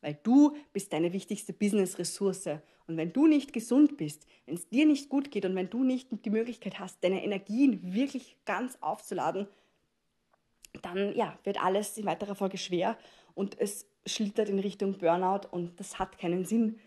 Weil 0.00 0.18
du 0.22 0.56
bist 0.72 0.92
deine 0.92 1.12
wichtigste 1.12 1.52
Business-Ressource. 1.52 2.58
Und 2.88 2.96
wenn 2.96 3.12
du 3.12 3.28
nicht 3.28 3.52
gesund 3.52 3.96
bist, 3.96 4.26
wenn 4.46 4.56
es 4.56 4.68
dir 4.68 4.84
nicht 4.84 5.08
gut 5.08 5.30
geht 5.30 5.44
und 5.44 5.54
wenn 5.54 5.70
du 5.70 5.84
nicht 5.84 6.08
die 6.24 6.30
Möglichkeit 6.30 6.80
hast, 6.80 7.02
deine 7.04 7.22
Energien 7.24 7.94
wirklich 7.94 8.36
ganz 8.44 8.76
aufzuladen, 8.80 9.46
dann 10.82 11.14
ja, 11.14 11.38
wird 11.44 11.62
alles 11.62 11.96
in 11.98 12.06
weiterer 12.06 12.34
Folge 12.34 12.58
schwer 12.58 12.98
und 13.34 13.58
es 13.60 13.86
schlittert 14.04 14.48
in 14.48 14.58
Richtung 14.58 14.98
Burnout 14.98 15.46
und 15.50 15.78
das 15.78 15.98
hat 15.98 16.18
keinen 16.18 16.44
Sinn, 16.44 16.80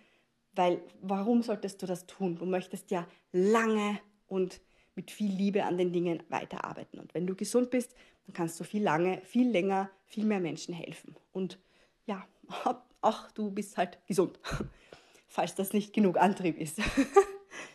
weil 0.53 0.81
warum 1.01 1.41
solltest 1.41 1.81
du 1.81 1.85
das 1.85 2.05
tun? 2.07 2.35
Du 2.35 2.45
möchtest 2.45 2.91
ja 2.91 3.07
lange 3.31 4.00
und 4.27 4.62
mit 4.96 5.12
viel 5.12 5.32
Liebe 5.32 5.65
an 5.65 5.77
den 5.77 5.91
Dingen 5.91 6.24
weiterarbeiten. 6.29 7.00
Und 7.00 7.13
wenn 7.13 7.27
du 7.27 7.36
gesund 7.36 7.70
bist, 7.70 7.96
dann 8.25 8.34
kannst 8.34 8.60
du 8.60 8.63
viel 8.63 8.84
lange, 8.84 9.22
viel 9.22 9.50
länger, 9.50 9.89
viel 10.05 10.25
mehr 10.25 10.39
Menschen 10.39 10.74
helfen. 10.74 11.15
Und 11.32 11.60
ja, 12.05 12.25
auch 13.01 13.32
du 13.32 13.51
bist 13.51 13.77
halt 13.77 14.00
gesund, 14.08 14.39
falls 15.27 15.55
das 15.55 15.74
nicht 15.74 15.94
genug 15.94 16.17
Antrieb 16.17 16.58
ist. 16.58 16.79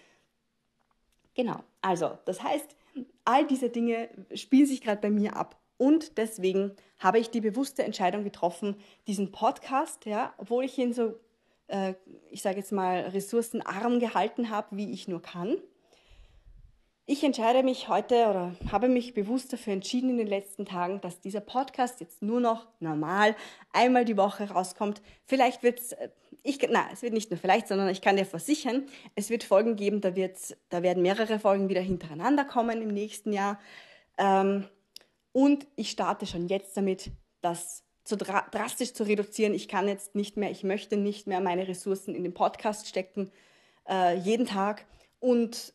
genau, 1.34 1.62
also 1.80 2.18
das 2.24 2.42
heißt, 2.42 2.76
all 3.24 3.46
diese 3.46 3.70
Dinge 3.70 4.08
spielen 4.34 4.66
sich 4.66 4.80
gerade 4.80 5.00
bei 5.00 5.10
mir 5.10 5.36
ab. 5.36 5.56
Und 5.76 6.18
deswegen 6.18 6.72
habe 6.98 7.18
ich 7.18 7.30
die 7.30 7.40
bewusste 7.40 7.84
Entscheidung 7.84 8.24
getroffen, 8.24 8.76
diesen 9.06 9.32
Podcast, 9.32 10.04
ja, 10.04 10.34
obwohl 10.36 10.64
ich 10.64 10.76
ihn 10.76 10.92
so, 10.92 11.18
äh, 11.68 11.94
ich 12.28 12.42
sage 12.42 12.58
jetzt 12.58 12.72
mal, 12.72 13.00
ressourcenarm 13.00 13.98
gehalten 13.98 14.50
habe, 14.50 14.76
wie 14.76 14.92
ich 14.92 15.08
nur 15.08 15.22
kann. 15.22 15.56
Ich 17.12 17.24
entscheide 17.24 17.64
mich 17.64 17.88
heute 17.88 18.14
oder 18.28 18.54
habe 18.70 18.88
mich 18.88 19.14
bewusst 19.14 19.52
dafür 19.52 19.72
entschieden 19.72 20.10
in 20.10 20.18
den 20.18 20.28
letzten 20.28 20.64
Tagen, 20.64 21.00
dass 21.00 21.18
dieser 21.18 21.40
Podcast 21.40 21.98
jetzt 21.98 22.22
nur 22.22 22.38
noch 22.38 22.68
normal 22.78 23.34
einmal 23.72 24.04
die 24.04 24.16
Woche 24.16 24.48
rauskommt. 24.48 25.02
Vielleicht 25.26 25.64
wird 25.64 25.80
es, 25.80 25.90
äh, 25.90 26.10
ich, 26.44 26.60
na, 26.70 26.86
es 26.92 27.02
wird 27.02 27.12
nicht 27.12 27.28
nur 27.32 27.40
vielleicht, 27.40 27.66
sondern 27.66 27.88
ich 27.88 28.00
kann 28.00 28.16
dir 28.16 28.24
versichern, 28.24 28.84
es 29.16 29.28
wird 29.28 29.42
Folgen 29.42 29.74
geben, 29.74 30.00
da, 30.00 30.14
wird's, 30.14 30.56
da 30.68 30.84
werden 30.84 31.02
mehrere 31.02 31.40
Folgen 31.40 31.68
wieder 31.68 31.80
hintereinander 31.80 32.44
kommen 32.44 32.80
im 32.80 32.94
nächsten 32.94 33.32
Jahr. 33.32 33.58
Ähm, 34.16 34.68
und 35.32 35.66
ich 35.74 35.90
starte 35.90 36.28
schon 36.28 36.46
jetzt 36.46 36.76
damit, 36.76 37.10
das 37.40 37.82
zu 38.04 38.16
dra 38.16 38.46
drastisch 38.52 38.92
zu 38.92 39.02
reduzieren. 39.02 39.52
Ich 39.52 39.66
kann 39.66 39.88
jetzt 39.88 40.14
nicht 40.14 40.36
mehr, 40.36 40.52
ich 40.52 40.62
möchte 40.62 40.96
nicht 40.96 41.26
mehr 41.26 41.40
meine 41.40 41.66
Ressourcen 41.66 42.14
in 42.14 42.22
den 42.22 42.34
Podcast 42.34 42.86
stecken, 42.86 43.32
äh, 43.88 44.16
jeden 44.16 44.46
Tag. 44.46 44.86
Und 45.18 45.74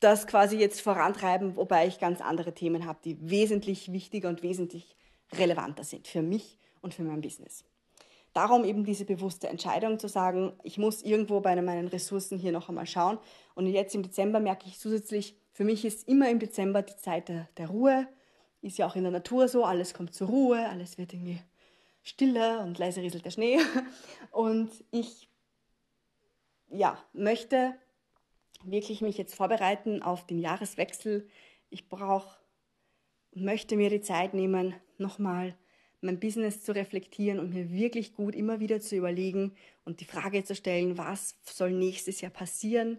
das 0.00 0.26
quasi 0.26 0.56
jetzt 0.56 0.80
vorantreiben, 0.80 1.56
wobei 1.56 1.86
ich 1.86 2.00
ganz 2.00 2.20
andere 2.20 2.54
Themen 2.54 2.86
habe, 2.86 2.98
die 3.04 3.18
wesentlich 3.20 3.92
wichtiger 3.92 4.28
und 4.28 4.42
wesentlich 4.42 4.96
relevanter 5.32 5.84
sind 5.84 6.08
für 6.08 6.22
mich 6.22 6.58
und 6.80 6.94
für 6.94 7.02
mein 7.02 7.20
Business. 7.20 7.64
Darum 8.32 8.64
eben 8.64 8.84
diese 8.84 9.04
bewusste 9.04 9.48
Entscheidung 9.48 9.98
zu 9.98 10.08
sagen, 10.08 10.52
ich 10.62 10.78
muss 10.78 11.02
irgendwo 11.02 11.40
bei 11.40 11.60
meinen 11.60 11.88
Ressourcen 11.88 12.38
hier 12.38 12.52
noch 12.52 12.68
einmal 12.68 12.86
schauen. 12.86 13.18
Und 13.54 13.66
jetzt 13.66 13.94
im 13.94 14.02
Dezember 14.02 14.38
merke 14.38 14.66
ich 14.68 14.78
zusätzlich, 14.78 15.36
für 15.52 15.64
mich 15.64 15.84
ist 15.84 16.06
immer 16.08 16.30
im 16.30 16.38
Dezember 16.38 16.82
die 16.82 16.96
Zeit 16.96 17.28
der, 17.28 17.48
der 17.56 17.68
Ruhe, 17.68 18.06
ist 18.62 18.78
ja 18.78 18.86
auch 18.86 18.94
in 18.94 19.02
der 19.02 19.10
Natur 19.10 19.48
so, 19.48 19.64
alles 19.64 19.94
kommt 19.94 20.14
zur 20.14 20.28
Ruhe, 20.28 20.68
alles 20.68 20.96
wird 20.96 21.12
irgendwie 21.12 21.40
stiller 22.02 22.62
und 22.62 22.78
leise 22.78 23.02
rieselt 23.02 23.24
der 23.24 23.30
Schnee. 23.30 23.58
Und 24.30 24.70
ich 24.90 25.28
ja, 26.68 26.98
möchte 27.12 27.74
wirklich 28.64 29.00
mich 29.00 29.18
jetzt 29.18 29.34
vorbereiten 29.34 30.02
auf 30.02 30.26
den 30.26 30.38
Jahreswechsel. 30.38 31.28
Ich 31.70 31.88
brauche, 31.88 32.38
möchte 33.32 33.76
mir 33.76 33.90
die 33.90 34.00
Zeit 34.00 34.34
nehmen, 34.34 34.74
nochmal 34.98 35.56
mein 36.00 36.20
Business 36.20 36.62
zu 36.62 36.74
reflektieren 36.74 37.38
und 37.38 37.52
mir 37.52 37.70
wirklich 37.70 38.14
gut 38.14 38.34
immer 38.34 38.60
wieder 38.60 38.80
zu 38.80 38.96
überlegen 38.96 39.54
und 39.84 40.00
die 40.00 40.06
Frage 40.06 40.44
zu 40.44 40.54
stellen, 40.54 40.96
was 40.96 41.36
soll 41.44 41.72
nächstes 41.72 42.20
Jahr 42.20 42.30
passieren, 42.30 42.98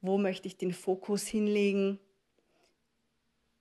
wo 0.00 0.18
möchte 0.18 0.48
ich 0.48 0.58
den 0.58 0.72
Fokus 0.72 1.26
hinlegen. 1.26 1.98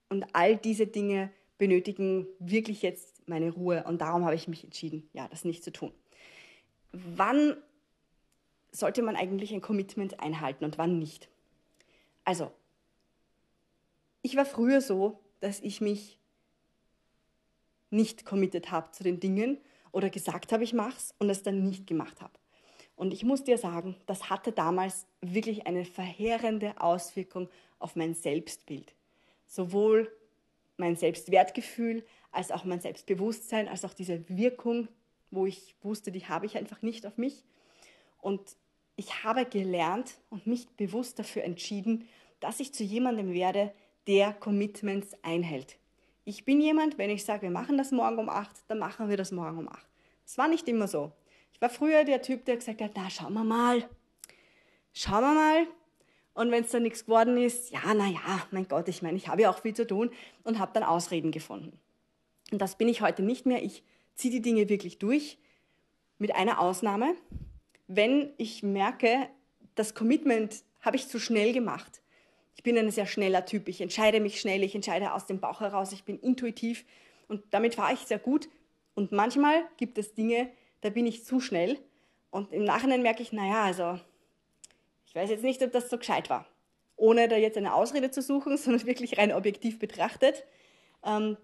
Und 0.10 0.26
all 0.34 0.58
diese 0.58 0.88
Dinge 0.88 1.32
benötigen 1.58 2.28
wirklich 2.40 2.82
jetzt 2.82 3.28
meine 3.28 3.52
Ruhe 3.52 3.84
und 3.86 4.02
darum 4.02 4.26
habe 4.26 4.36
ich 4.36 4.48
mich 4.48 4.64
entschieden, 4.64 5.10
ja, 5.14 5.28
das 5.30 5.46
nicht 5.46 5.64
zu 5.64 5.72
tun. 5.72 5.94
Wann 6.92 7.56
sollte 8.72 9.02
man 9.02 9.16
eigentlich 9.16 9.54
ein 9.54 9.62
Commitment 9.62 10.20
einhalten 10.20 10.66
und 10.66 10.78
wann 10.78 11.00
nicht? 11.00 11.30
Also, 12.24 12.52
ich 14.22 14.36
war 14.36 14.46
früher 14.46 14.82
so, 14.82 15.20
dass 15.40 15.60
ich 15.60 15.82
mich 15.82 16.18
nicht 17.90 18.26
committed 18.26 18.72
habe 18.72 18.92
zu 18.92 19.04
den 19.04 19.20
Dingen 19.20 19.58
oder 19.92 20.10
gesagt 20.10 20.54
habe, 20.54 20.64
ich 20.64 20.74
mach's 20.74 21.14
und 21.20 21.30
es 21.30 21.44
dann 21.44 21.64
nicht 21.64 21.88
gemacht 21.88 22.22
habe. 22.22 22.34
Und 22.96 23.14
ich 23.14 23.24
muss 23.24 23.44
dir 23.44 23.58
sagen, 23.58 23.96
das 24.06 24.30
hatte 24.30 24.52
damals 24.52 25.08
wirklich 25.22 25.68
eine 25.68 25.86
verheerende 25.86 26.80
Auswirkung 26.80 27.50
auf 27.80 27.96
mein 27.96 28.14
Selbstbild. 28.14 28.94
Sowohl 29.48 30.12
mein 30.78 30.96
Selbstwertgefühl, 30.96 32.06
als 32.32 32.52
auch 32.52 32.64
mein 32.64 32.80
Selbstbewusstsein, 32.80 33.68
als 33.68 33.84
auch 33.84 33.94
diese 33.94 34.28
Wirkung, 34.30 34.88
wo 35.32 35.46
ich 35.46 35.76
wusste, 35.82 36.12
die 36.12 36.28
habe 36.28 36.46
ich 36.46 36.58
einfach 36.58 36.82
nicht 36.82 37.06
auf 37.06 37.18
mich. 37.18 37.44
Und 38.20 38.56
ich 38.96 39.24
habe 39.24 39.46
gelernt 39.46 40.16
und 40.30 40.48
mich 40.48 40.68
bewusst 40.70 41.20
dafür 41.20 41.44
entschieden, 41.44 42.08
dass 42.40 42.60
ich 42.60 42.74
zu 42.74 42.84
jemandem 42.84 43.34
werde, 43.34 43.74
der 44.08 44.34
Commitments 44.34 45.16
einhält. 45.24 45.78
Ich 46.24 46.46
bin 46.46 46.62
jemand, 46.62 46.98
wenn 46.98 47.10
ich 47.10 47.26
sage, 47.26 47.44
wir 47.44 47.52
machen 47.52 47.78
das 47.78 47.92
morgen 47.92 48.20
um 48.20 48.30
8, 48.30 48.50
dann 48.68 48.80
machen 48.80 49.10
wir 49.10 49.18
das 49.18 49.32
morgen 49.32 49.60
um 49.60 49.70
8. 49.70 49.88
Das 50.24 50.38
war 50.38 50.48
nicht 50.48 50.68
immer 50.68 50.88
so. 50.88 51.12
Ich 51.54 51.62
war 51.62 51.70
früher 51.70 52.04
der 52.04 52.22
Typ, 52.22 52.46
der 52.46 52.58
gesagt 52.58 52.82
hat, 52.82 52.92
na, 52.96 53.10
schauen 53.10 53.34
wir 53.34 53.44
mal. 53.44 53.88
Schauen 54.94 55.22
wir 55.22 55.34
mal, 55.34 55.68
und 56.34 56.52
wenn 56.52 56.64
es 56.64 56.72
dann 56.72 56.84
nichts 56.84 57.06
geworden 57.06 57.38
ist, 57.38 57.72
ja, 57.72 57.94
naja, 57.94 58.48
mein 58.52 58.68
Gott, 58.68 58.88
ich 58.88 59.02
meine, 59.02 59.18
ich 59.18 59.28
habe 59.28 59.42
ja 59.42 59.50
auch 59.50 59.60
viel 59.60 59.74
zu 59.74 59.86
tun 59.86 60.12
und 60.44 60.60
habe 60.60 60.72
dann 60.74 60.84
Ausreden 60.84 61.32
gefunden. 61.32 61.78
Und 62.52 62.60
das 62.60 62.78
bin 62.78 62.88
ich 62.88 63.02
heute 63.02 63.22
nicht 63.22 63.46
mehr. 63.46 63.64
Ich 63.64 63.84
ziehe 64.16 64.32
die 64.32 64.42
Dinge 64.42 64.70
wirklich 64.70 64.98
durch, 64.98 65.38
mit 66.18 66.34
einer 66.36 66.60
Ausnahme. 66.60 67.16
Wenn 67.94 68.32
ich 68.38 68.64
merke, 68.64 69.28
das 69.76 69.94
Commitment 69.94 70.64
habe 70.80 70.96
ich 70.96 71.10
zu 71.10 71.20
schnell 71.20 71.52
gemacht. 71.52 72.02
Ich 72.56 72.64
bin 72.64 72.78
ein 72.78 72.90
sehr 72.90 73.06
schneller 73.06 73.46
Typ. 73.46 73.68
Ich 73.68 73.82
entscheide 73.82 74.22
mich 74.22 74.40
schnell, 74.40 74.64
ich 74.64 74.76
entscheide 74.76 75.12
aus 75.12 75.26
dem 75.26 75.42
Bauch 75.42 75.60
heraus, 75.60 75.92
ich 75.92 76.06
bin 76.06 76.18
intuitiv 76.18 76.86
und 77.28 77.44
damit 77.52 77.76
fahre 77.76 77.94
ich 77.94 78.00
sehr 78.00 78.18
gut. 78.18 78.48
Und 78.96 79.12
manchmal 79.12 79.64
gibt 79.76 79.98
es 79.98 80.14
Dinge, 80.14 80.50
da 80.80 80.90
bin 80.90 81.06
ich 81.06 81.26
zu 81.26 81.42
schnell. 81.42 81.80
Und 82.30 82.54
im 82.54 82.64
Nachhinein 82.64 83.02
merke 83.02 83.24
ich, 83.24 83.34
naja, 83.34 83.64
also 83.64 84.00
ich 85.06 85.14
weiß 85.14 85.30
jetzt 85.30 85.44
nicht, 85.44 85.62
ob 85.62 85.74
das 85.74 85.90
so 85.90 85.98
gescheit 85.98 86.30
war. 86.30 86.48
Ohne 86.96 87.28
da 87.28 87.36
jetzt 87.36 87.58
eine 87.58 87.74
Ausrede 87.74 88.10
zu 88.10 88.22
suchen, 88.22 88.56
sondern 88.58 88.86
wirklich 88.86 89.18
rein 89.18 89.34
objektiv 89.34 89.80
betrachtet, 89.80 90.46
ähm, 91.06 91.36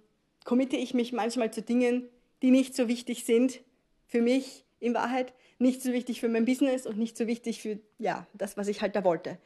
committe 0.45 0.77
ich 0.77 0.93
mich 0.93 1.11
manchmal 1.11 1.51
zu 1.51 1.61
Dingen, 1.61 2.07
die 2.41 2.51
nicht 2.51 2.73
so 2.73 2.87
wichtig 2.87 3.25
sind 3.25 3.59
für 4.05 4.21
mich 4.21 4.63
in 4.79 4.93
Wahrheit, 4.93 5.33
nicht 5.59 5.81
so 5.81 5.91
wichtig 5.91 6.19
für 6.19 6.29
mein 6.29 6.45
Business 6.45 6.85
und 6.85 6.97
nicht 6.97 7.17
so 7.17 7.27
wichtig 7.27 7.61
für 7.61 7.79
ja, 7.97 8.27
das, 8.33 8.57
was 8.57 8.67
ich 8.67 8.81
halt 8.81 8.95
da 8.95 9.03
wollte. 9.03 9.37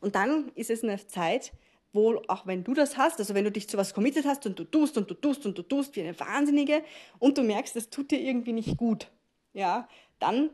Und 0.00 0.14
dann 0.14 0.52
ist 0.54 0.70
es 0.70 0.82
eine 0.82 1.04
Zeit, 1.06 1.52
wo, 1.92 2.20
auch 2.28 2.46
wenn 2.46 2.64
du 2.64 2.74
das 2.74 2.96
hast, 2.96 3.20
also 3.20 3.34
wenn 3.34 3.44
du 3.44 3.52
dich 3.52 3.68
zu 3.68 3.78
was 3.78 3.94
committed 3.94 4.26
hast 4.26 4.44
und 4.46 4.58
du 4.58 4.64
tust 4.64 4.98
und 4.98 5.10
du 5.10 5.14
tust 5.14 5.46
und 5.46 5.56
du 5.56 5.62
tust 5.62 5.94
wie 5.96 6.02
eine 6.02 6.18
Wahnsinnige 6.18 6.82
und 7.18 7.38
du 7.38 7.42
merkst, 7.42 7.76
das 7.76 7.88
tut 7.88 8.10
dir 8.10 8.20
irgendwie 8.20 8.52
nicht 8.52 8.76
gut, 8.76 9.10
ja, 9.52 9.88
dann 10.18 10.50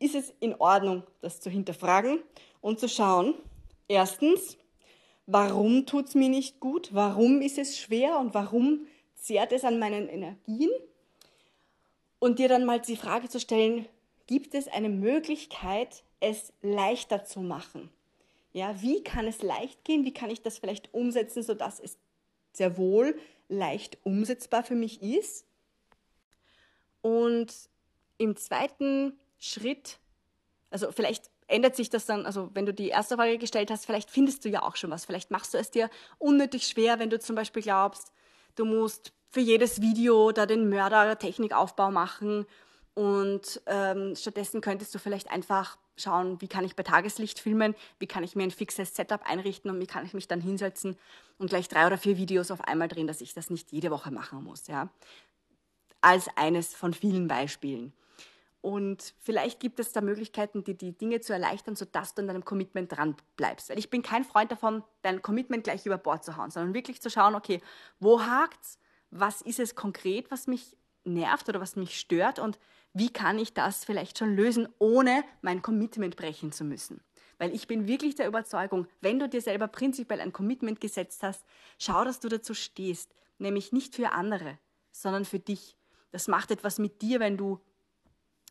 ist 0.00 0.14
es 0.14 0.34
in 0.40 0.54
Ordnung, 0.56 1.04
das 1.20 1.40
zu 1.40 1.48
hinterfragen 1.48 2.20
und 2.60 2.80
zu 2.80 2.88
schauen, 2.88 3.34
erstens, 3.86 4.58
warum 5.26 5.86
tut 5.86 6.08
es 6.08 6.14
mir 6.14 6.28
nicht 6.28 6.58
gut, 6.58 6.92
warum 6.92 7.40
ist 7.40 7.58
es 7.58 7.78
schwer 7.78 8.18
und 8.18 8.34
warum 8.34 8.86
zehrt 9.14 9.52
es 9.52 9.64
an 9.64 9.78
meinen 9.78 10.08
Energien? 10.08 10.70
Und 12.20 12.38
dir 12.38 12.48
dann 12.48 12.64
mal 12.64 12.80
die 12.80 12.96
Frage 12.96 13.28
zu 13.28 13.40
stellen, 13.40 13.88
gibt 14.26 14.54
es 14.54 14.68
eine 14.68 14.90
Möglichkeit, 14.90 16.04
es 16.20 16.52
leichter 16.62 17.24
zu 17.24 17.40
machen? 17.40 17.90
Ja, 18.52 18.80
wie 18.82 19.02
kann 19.02 19.26
es 19.26 19.42
leicht 19.42 19.84
gehen? 19.84 20.04
Wie 20.04 20.12
kann 20.12 20.30
ich 20.30 20.42
das 20.42 20.58
vielleicht 20.58 20.92
umsetzen, 20.92 21.42
sodass 21.42 21.80
es 21.80 21.98
sehr 22.52 22.76
wohl 22.76 23.18
leicht 23.48 23.98
umsetzbar 24.04 24.62
für 24.62 24.74
mich 24.74 25.02
ist? 25.02 25.46
Und 27.00 27.52
im 28.18 28.36
zweiten 28.36 29.18
Schritt, 29.38 29.98
also 30.70 30.92
vielleicht 30.92 31.30
ändert 31.46 31.74
sich 31.74 31.88
das 31.88 32.04
dann, 32.06 32.26
also 32.26 32.50
wenn 32.52 32.66
du 32.66 32.74
die 32.74 32.88
erste 32.88 33.16
Frage 33.16 33.38
gestellt 33.38 33.70
hast, 33.70 33.86
vielleicht 33.86 34.10
findest 34.10 34.44
du 34.44 34.50
ja 34.50 34.62
auch 34.62 34.76
schon 34.76 34.90
was. 34.90 35.06
Vielleicht 35.06 35.30
machst 35.30 35.54
du 35.54 35.58
es 35.58 35.70
dir 35.70 35.88
unnötig 36.18 36.66
schwer, 36.66 36.98
wenn 36.98 37.10
du 37.10 37.18
zum 37.18 37.34
Beispiel 37.34 37.62
glaubst, 37.62 38.12
du 38.56 38.66
musst 38.66 39.14
für 39.30 39.40
jedes 39.40 39.80
Video 39.80 40.32
da 40.32 40.44
den 40.44 40.68
Mörder-Technikaufbau 40.68 41.90
machen 41.90 42.46
und 42.94 43.62
ähm, 43.66 44.14
stattdessen 44.16 44.60
könntest 44.60 44.94
du 44.94 44.98
vielleicht 44.98 45.30
einfach 45.30 45.78
schauen, 45.96 46.40
wie 46.40 46.48
kann 46.48 46.64
ich 46.64 46.74
bei 46.74 46.82
Tageslicht 46.82 47.38
filmen, 47.38 47.74
wie 47.98 48.06
kann 48.06 48.24
ich 48.24 48.34
mir 48.34 48.42
ein 48.42 48.50
fixes 48.50 48.94
Setup 48.94 49.22
einrichten 49.24 49.70
und 49.70 49.80
wie 49.80 49.86
kann 49.86 50.04
ich 50.04 50.14
mich 50.14 50.26
dann 50.26 50.40
hinsetzen 50.40 50.96
und 51.38 51.48
gleich 51.48 51.68
drei 51.68 51.86
oder 51.86 51.98
vier 51.98 52.16
Videos 52.16 52.50
auf 52.50 52.62
einmal 52.62 52.88
drehen, 52.88 53.06
dass 53.06 53.20
ich 53.20 53.32
das 53.32 53.50
nicht 53.50 53.70
jede 53.72 53.90
Woche 53.90 54.10
machen 54.10 54.42
muss. 54.42 54.66
Ja? 54.66 54.88
Als 56.00 56.28
eines 56.36 56.74
von 56.74 56.92
vielen 56.92 57.28
Beispielen. 57.28 57.92
Und 58.62 59.14
vielleicht 59.20 59.60
gibt 59.60 59.80
es 59.80 59.92
da 59.92 60.00
Möglichkeiten, 60.00 60.64
die, 60.64 60.76
die 60.76 60.92
Dinge 60.92 61.20
zu 61.20 61.32
erleichtern, 61.32 61.76
sodass 61.76 62.14
du 62.14 62.22
an 62.22 62.28
deinem 62.28 62.44
Commitment 62.44 62.92
dran 62.92 63.16
bleibst. 63.36 63.70
Weil 63.70 63.78
ich 63.78 63.88
bin 63.88 64.02
kein 64.02 64.24
Freund 64.24 64.50
davon, 64.50 64.82
dein 65.02 65.22
Commitment 65.22 65.64
gleich 65.64 65.86
über 65.86 65.96
Bord 65.96 66.24
zu 66.24 66.36
hauen, 66.36 66.50
sondern 66.50 66.74
wirklich 66.74 67.00
zu 67.00 67.08
schauen, 67.08 67.34
okay, 67.34 67.62
wo 68.00 68.20
hakt's? 68.20 68.78
Was 69.10 69.40
ist 69.42 69.58
es 69.58 69.74
konkret, 69.74 70.30
was 70.30 70.46
mich 70.46 70.76
nervt 71.04 71.48
oder 71.48 71.60
was 71.60 71.76
mich 71.76 71.98
stört? 71.98 72.38
Und 72.38 72.58
wie 72.92 73.12
kann 73.12 73.38
ich 73.38 73.54
das 73.54 73.84
vielleicht 73.84 74.18
schon 74.18 74.34
lösen, 74.34 74.68
ohne 74.78 75.24
mein 75.42 75.62
Commitment 75.62 76.16
brechen 76.16 76.52
zu 76.52 76.64
müssen? 76.64 77.02
Weil 77.38 77.54
ich 77.54 77.66
bin 77.66 77.88
wirklich 77.88 78.16
der 78.16 78.28
Überzeugung, 78.28 78.86
wenn 79.00 79.18
du 79.18 79.28
dir 79.28 79.40
selber 79.40 79.68
prinzipiell 79.68 80.20
ein 80.20 80.32
Commitment 80.32 80.80
gesetzt 80.80 81.22
hast, 81.22 81.44
schau, 81.78 82.04
dass 82.04 82.20
du 82.20 82.28
dazu 82.28 82.54
stehst. 82.54 83.14
Nämlich 83.38 83.72
nicht 83.72 83.94
für 83.94 84.12
andere, 84.12 84.58
sondern 84.92 85.24
für 85.24 85.38
dich. 85.38 85.76
Das 86.10 86.28
macht 86.28 86.50
etwas 86.50 86.78
mit 86.78 87.00
dir, 87.00 87.18
wenn 87.20 87.38
du 87.38 87.60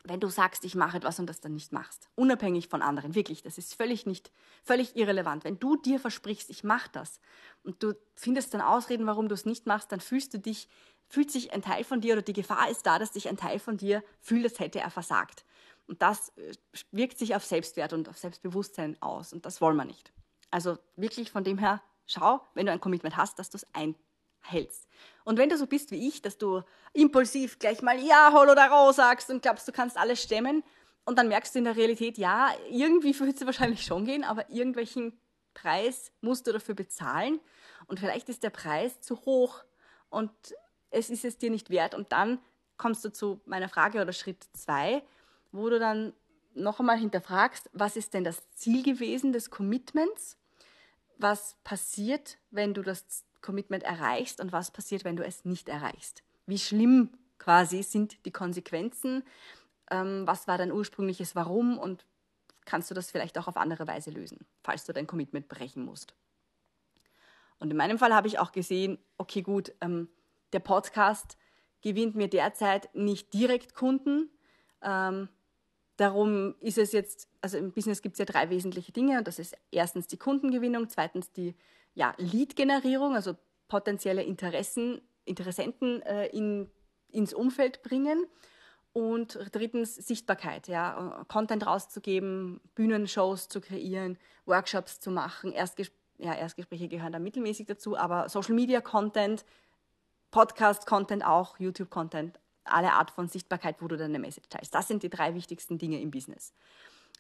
wenn 0.04 0.20
du 0.20 0.30
sagst, 0.30 0.64
ich 0.64 0.76
mache 0.76 0.98
etwas 0.98 1.20
und 1.20 1.28
das 1.28 1.42
dann 1.42 1.54
nicht 1.54 1.72
machst, 1.72 2.08
unabhängig 2.16 2.68
von 2.68 2.82
anderen, 2.82 3.16
wirklich, 3.16 3.44
das 3.44 3.58
ist 3.58 3.76
völlig 3.76 4.06
nicht, 4.06 4.32
völlig 4.64 4.96
irrelevant. 4.96 5.44
Wenn 5.44 5.60
du 5.60 5.76
dir 5.76 6.00
versprichst, 6.00 6.50
ich 6.50 6.64
mache 6.64 6.90
das 6.92 7.20
und 7.64 7.84
du 7.84 7.94
findest 8.16 8.54
dann 8.54 8.62
Ausreden, 8.62 9.06
warum 9.06 9.28
du 9.28 9.36
es 9.36 9.46
nicht 9.46 9.66
machst, 9.66 9.92
dann 9.92 10.00
fühlst 10.00 10.34
du 10.34 10.40
dich, 10.40 10.70
fühlt 11.08 11.32
sich 11.32 11.54
ein 11.54 11.62
Teil 11.62 11.84
von 11.84 12.02
dir 12.02 12.14
oder 12.14 12.22
die 12.22 12.34
Gefahr 12.34 12.70
ist 12.70 12.86
da, 12.86 13.00
dass 13.00 13.14
sich 13.14 13.28
ein 13.28 13.38
Teil 13.38 13.60
von 13.60 13.78
dir 13.78 14.04
fühlt, 14.22 14.46
als 14.46 14.60
hätte 14.60 14.80
er 14.80 14.90
versagt. 14.90 15.44
Und 15.88 16.02
das 16.02 16.30
äh, 16.38 16.54
wirkt 16.92 17.18
sich 17.18 17.36
auf 17.36 17.44
Selbstwert 17.44 17.94
und 17.94 18.08
auf 18.10 18.18
Selbstbewusstsein 18.18 19.02
aus 19.02 19.34
und 19.34 19.46
das 19.46 19.60
wollen 19.60 19.76
wir 19.76 19.86
nicht. 19.86 20.12
Also 20.52 20.78
wirklich 20.96 21.32
von 21.32 21.44
dem 21.44 21.58
her, 21.58 21.82
schau, 22.06 22.42
wenn 22.54 22.66
du 22.66 22.72
ein 22.72 22.82
Commitment 22.82 23.18
hast, 23.18 23.38
dass 23.40 23.50
du 23.50 23.58
es 23.58 23.66
ein 23.74 23.96
hältst. 24.52 24.88
Und 25.24 25.38
wenn 25.38 25.50
du 25.50 25.58
so 25.58 25.68
bist 25.68 25.92
wie 25.92 26.08
ich, 26.08 26.22
dass 26.22 26.38
du 26.38 26.62
impulsiv 26.94 27.60
gleich 27.60 27.82
mal 27.82 28.00
Ja, 28.00 28.32
Hol 28.34 28.50
oder 28.50 28.70
Roh 28.70 28.92
sagst 28.92 29.30
und 29.30 29.42
glaubst, 29.42 29.68
du 29.68 29.72
kannst 29.72 29.98
alles 29.98 30.22
stemmen 30.22 30.64
und 31.06 31.18
dann 31.18 31.28
merkst 31.28 31.54
du 31.54 31.60
in 31.60 31.66
der 31.66 31.76
Realität, 31.76 32.18
ja, 32.18 32.52
irgendwie 32.70 33.18
wird 33.20 33.36
es 33.36 33.46
wahrscheinlich 33.46 33.84
schon 33.84 34.06
gehen, 34.06 34.24
aber 34.24 34.50
irgendwelchen 34.50 35.20
Preis 35.54 36.12
musst 36.22 36.48
du 36.48 36.52
dafür 36.52 36.76
bezahlen 36.76 37.40
und 37.88 38.00
vielleicht 38.00 38.30
ist 38.30 38.44
der 38.44 38.50
Preis 38.50 39.02
zu 39.02 39.18
hoch 39.26 39.64
und 40.10 40.32
es 40.90 41.10
ist 41.10 41.26
es 41.26 41.38
dir 41.38 41.52
nicht 41.52 41.70
wert 41.70 41.96
und 41.96 42.12
dann 42.12 42.40
kommst 42.78 43.04
du 43.04 43.12
zu 43.12 43.42
meiner 43.46 43.70
Frage 43.70 44.02
oder 44.02 44.14
Schritt 44.14 44.48
zwei, 44.54 45.04
wo 45.52 45.70
du 45.70 45.80
dann 45.80 46.14
noch 46.54 46.80
einmal 46.80 46.98
hinterfragst, 46.98 47.70
was 47.74 47.96
ist 47.96 48.14
denn 48.14 48.24
das 48.24 48.52
Ziel 48.54 48.84
gewesen 48.84 49.34
des 49.34 49.50
Commitments? 49.50 50.38
Was 51.18 51.56
passiert, 51.64 52.38
wenn 52.50 52.74
du 52.74 52.82
das 52.82 53.26
Commitment 53.42 53.84
erreichst 53.84 54.42
und 54.42 54.52
was 54.52 54.72
passiert, 54.72 55.04
wenn 55.04 55.16
du 55.16 55.24
es 55.24 55.46
nicht 55.46 55.70
erreichst. 55.70 56.24
Wie 56.46 56.60
schlimm 56.60 57.12
quasi 57.38 57.84
sind 57.84 58.26
die 58.26 58.32
Konsequenzen? 58.32 59.24
Ähm, 59.92 60.24
was 60.26 60.48
war 60.48 60.58
dein 60.58 60.72
ursprüngliches 60.72 61.36
Warum 61.36 61.78
und 61.78 62.06
kannst 62.66 62.92
du 62.92 62.96
das 62.96 63.12
vielleicht 63.12 63.38
auch 63.38 63.48
auf 63.48 63.58
andere 63.58 63.88
Weise 63.88 64.12
lösen, 64.12 64.46
falls 64.64 64.86
du 64.86 64.94
dein 64.94 65.08
Commitment 65.08 65.48
brechen 65.48 65.84
musst? 65.84 66.14
Und 67.60 67.72
in 67.72 67.78
meinem 67.78 67.98
Fall 67.98 68.14
habe 68.14 68.28
ich 68.28 68.40
auch 68.40 68.52
gesehen, 68.52 69.00
okay, 69.18 69.42
gut, 69.42 69.74
ähm, 69.82 70.10
der 70.54 70.60
Podcast 70.60 71.38
gewinnt 71.82 72.16
mir 72.16 72.28
derzeit 72.28 72.94
nicht 72.96 73.34
direkt 73.34 73.74
Kunden. 73.76 74.30
Ähm, 74.82 75.30
darum 75.98 76.56
ist 76.60 76.78
es 76.78 76.92
jetzt, 76.92 77.30
also 77.42 77.58
im 77.58 77.72
Business 77.72 78.02
gibt 78.02 78.14
es 78.14 78.20
ja 78.20 78.26
drei 78.26 78.50
wesentliche 78.50 78.92
Dinge 78.92 79.18
und 79.18 79.28
das 79.28 79.40
ist 79.40 79.56
erstens 79.72 80.08
die 80.08 80.18
Kundengewinnung, 80.18 80.90
zweitens 80.90 81.32
die 81.32 81.56
ja, 82.00 82.14
Lead-Generierung, 82.18 83.16
also 83.16 83.36
potenzielle 83.68 84.24
Interessen, 84.24 85.02
Interessenten 85.26 86.02
äh, 86.04 86.28
in, 86.28 86.72
ins 87.10 87.34
Umfeld 87.34 87.84
bringen. 87.84 88.26
Und 88.94 89.38
drittens 89.52 89.96
Sichtbarkeit, 89.96 90.68
ja, 90.68 91.26
Content 91.28 91.66
rauszugeben, 91.66 92.62
Bühnenshows 92.74 93.50
zu 93.50 93.60
kreieren, 93.62 94.18
Workshops 94.46 95.00
zu 95.00 95.12
machen. 95.12 95.52
Erstges 95.52 95.92
ja, 96.18 96.34
Erstgespräche 96.34 96.88
gehören 96.88 97.14
da 97.14 97.20
mittelmäßig 97.20 97.68
dazu, 97.68 97.98
aber 97.98 98.28
Social 98.30 98.56
Media 98.56 98.82
Content, 98.82 99.46
Podcast 100.32 100.86
Content 100.86 101.26
auch, 101.26 101.60
YouTube 101.60 101.90
Content, 101.90 102.40
alle 102.64 102.94
Art 102.94 103.12
von 103.12 103.28
Sichtbarkeit, 103.28 103.82
wo 103.82 103.88
du 103.88 103.98
deine 103.98 104.20
Message 104.20 104.50
teilst. 104.50 104.74
Das 104.74 104.88
sind 104.88 105.04
die 105.04 105.10
drei 105.10 105.36
wichtigsten 105.36 105.78
Dinge 105.78 106.02
im 106.02 106.12
Business. 106.12 106.54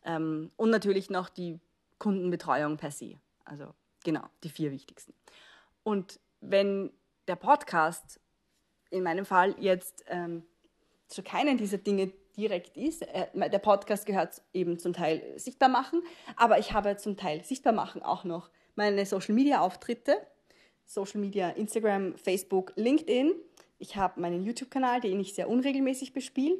Ähm, 0.03 0.51
und 0.57 0.69
natürlich 0.69 1.09
noch 1.09 1.29
die 1.29 1.59
Kundenbetreuung 1.97 2.77
per 2.77 2.91
se. 2.91 3.15
Also 3.45 3.73
Genau, 4.03 4.23
die 4.43 4.49
vier 4.49 4.71
wichtigsten. 4.71 5.13
Und 5.83 6.19
wenn 6.41 6.91
der 7.27 7.35
Podcast 7.35 8.19
in 8.89 9.03
meinem 9.03 9.25
Fall 9.25 9.55
jetzt 9.59 10.05
ähm, 10.07 10.43
zu 11.07 11.21
keinen 11.23 11.57
dieser 11.57 11.77
Dinge 11.77 12.11
direkt 12.37 12.77
ist, 12.77 13.01
äh, 13.01 13.49
der 13.49 13.59
Podcast 13.59 14.05
gehört 14.05 14.41
eben 14.53 14.79
zum 14.79 14.93
Teil 14.93 15.37
sichtbar 15.37 15.69
machen, 15.69 16.01
aber 16.35 16.59
ich 16.59 16.73
habe 16.73 16.97
zum 16.97 17.17
Teil 17.17 17.43
sichtbar 17.43 17.73
machen 17.73 18.01
auch 18.01 18.23
noch 18.23 18.49
meine 18.75 19.05
Social 19.05 19.35
Media 19.35 19.59
Auftritte, 19.59 20.15
Social 20.85 21.19
Media, 21.19 21.49
Instagram, 21.49 22.17
Facebook, 22.17 22.73
LinkedIn. 22.75 23.33
Ich 23.77 23.95
habe 23.95 24.19
meinen 24.19 24.43
YouTube-Kanal, 24.43 25.01
den 25.01 25.19
ich 25.19 25.35
sehr 25.35 25.49
unregelmäßig 25.49 26.13
bespiele. 26.13 26.57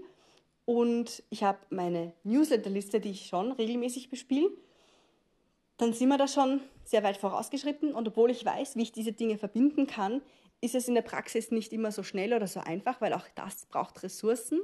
Und 0.66 1.24
ich 1.32 1.44
habe 1.44 1.60
meine 1.72 2.14
Newsletterliste, 2.24 3.00
die 3.00 3.12
ich 3.12 3.26
schon 3.26 3.52
regelmäßig 3.54 4.10
bespiele 4.10 4.52
dann 5.80 5.94
sind 5.94 6.10
wir 6.10 6.18
da 6.18 6.28
schon 6.28 6.60
sehr 6.90 7.04
weit 7.04 7.18
vorausgeschritten. 7.18 7.94
Und 7.94 8.08
obwohl 8.08 8.32
ich 8.32 8.44
weiß, 8.44 8.76
wie 8.76 8.82
ich 8.82 8.92
diese 8.92 9.14
Dinge 9.14 9.38
verbinden 9.38 9.86
kann, 9.86 10.22
ist 10.60 10.76
es 10.76 10.88
in 10.88 10.96
der 10.96 11.04
Praxis 11.04 11.52
nicht 11.52 11.72
immer 11.72 11.92
so 11.92 12.04
schnell 12.04 12.34
oder 12.34 12.48
so 12.48 12.60
einfach, 12.60 13.00
weil 13.00 13.14
auch 13.14 13.28
das 13.36 13.66
braucht 13.68 14.02
Ressourcen. 14.02 14.60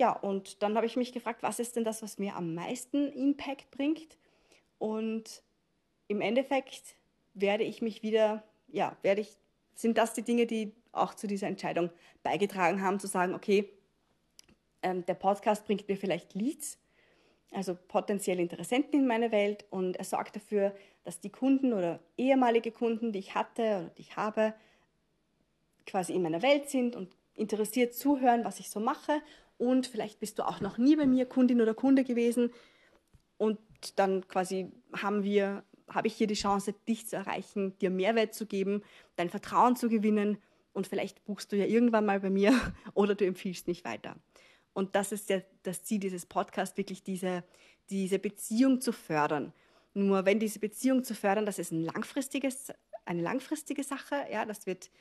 Ja, 0.00 0.12
und 0.12 0.62
dann 0.62 0.76
habe 0.76 0.86
ich 0.86 0.96
mich 0.96 1.12
gefragt, 1.12 1.42
was 1.42 1.58
ist 1.58 1.74
denn 1.74 1.84
das, 1.84 2.02
was 2.02 2.18
mir 2.18 2.36
am 2.36 2.54
meisten 2.54 3.12
Impact 3.12 3.70
bringt? 3.72 4.16
Und 4.78 5.42
im 6.06 6.20
Endeffekt 6.20 6.94
werde 7.34 7.64
ich 7.64 7.82
mich 7.82 8.02
wieder, 8.04 8.44
ja, 8.68 8.96
werde 9.02 9.22
ich, 9.22 9.36
sind 9.74 9.98
das 9.98 10.14
die 10.14 10.22
Dinge, 10.22 10.46
die 10.46 10.72
auch 10.92 11.14
zu 11.14 11.26
dieser 11.26 11.48
Entscheidung 11.48 11.90
beigetragen 12.22 12.82
haben, 12.82 13.00
zu 13.00 13.08
sagen, 13.08 13.34
okay, 13.34 13.68
ähm, 14.82 15.04
der 15.06 15.14
Podcast 15.14 15.66
bringt 15.66 15.88
mir 15.88 15.96
vielleicht 15.96 16.34
Leads, 16.34 16.78
also 17.52 17.76
potenzielle 17.88 18.42
Interessenten 18.42 19.00
in 19.00 19.06
meine 19.06 19.32
Welt. 19.32 19.64
Und 19.70 19.96
er 19.96 20.04
sorgt 20.04 20.36
dafür, 20.36 20.74
dass 21.04 21.20
die 21.20 21.30
Kunden 21.30 21.72
oder 21.72 22.00
ehemalige 22.16 22.70
Kunden, 22.70 23.12
die 23.12 23.18
ich 23.18 23.34
hatte 23.34 23.62
oder 23.62 23.90
die 23.96 24.02
ich 24.02 24.16
habe, 24.16 24.54
quasi 25.86 26.12
in 26.12 26.22
meiner 26.22 26.42
Welt 26.42 26.68
sind 26.68 26.96
und 26.96 27.14
interessiert 27.34 27.94
zuhören, 27.94 28.44
was 28.44 28.60
ich 28.60 28.68
so 28.68 28.80
mache. 28.80 29.22
Und 29.56 29.86
vielleicht 29.86 30.20
bist 30.20 30.38
du 30.38 30.46
auch 30.46 30.60
noch 30.60 30.78
nie 30.78 30.96
bei 30.96 31.06
mir 31.06 31.26
Kundin 31.26 31.60
oder 31.60 31.74
Kunde 31.74 32.04
gewesen. 32.04 32.52
Und 33.38 33.58
dann 33.96 34.26
quasi 34.28 34.70
haben 34.92 35.22
wir 35.22 35.64
habe 35.88 36.08
ich 36.08 36.14
hier 36.14 36.26
die 36.26 36.34
Chance, 36.34 36.74
dich 36.86 37.06
zu 37.06 37.16
erreichen, 37.16 37.76
dir 37.78 37.90
Mehrwert 37.90 38.34
zu 38.34 38.46
geben, 38.46 38.82
dein 39.16 39.30
Vertrauen 39.30 39.76
zu 39.76 39.88
gewinnen. 39.88 40.38
Und 40.72 40.86
vielleicht 40.86 41.24
buchst 41.24 41.50
du 41.50 41.56
ja 41.56 41.64
irgendwann 41.64 42.06
mal 42.06 42.20
bei 42.20 42.30
mir 42.30 42.52
oder 42.94 43.14
du 43.14 43.24
empfiehlst 43.24 43.66
mich 43.66 43.84
weiter. 43.84 44.16
Und 44.78 44.94
das 44.94 45.10
ist 45.10 45.28
ja 45.28 45.40
das 45.64 45.82
Ziel 45.82 45.98
dieses 45.98 46.24
Podcasts, 46.24 46.76
wirklich 46.76 47.02
diese, 47.02 47.42
diese 47.90 48.20
Beziehung 48.20 48.80
zu 48.80 48.92
fördern. 48.92 49.52
Nur 49.92 50.24
wenn 50.24 50.38
diese 50.38 50.60
Beziehung 50.60 51.02
zu 51.02 51.16
fördern, 51.16 51.46
das 51.46 51.58
ist 51.58 51.72
ein 51.72 51.82
langfristiges, 51.82 52.72
eine 53.04 53.22
langfristige 53.22 53.82
Sache, 53.82 54.24
ja, 54.30 54.44
das 54.44 54.66
wird, 54.66 54.92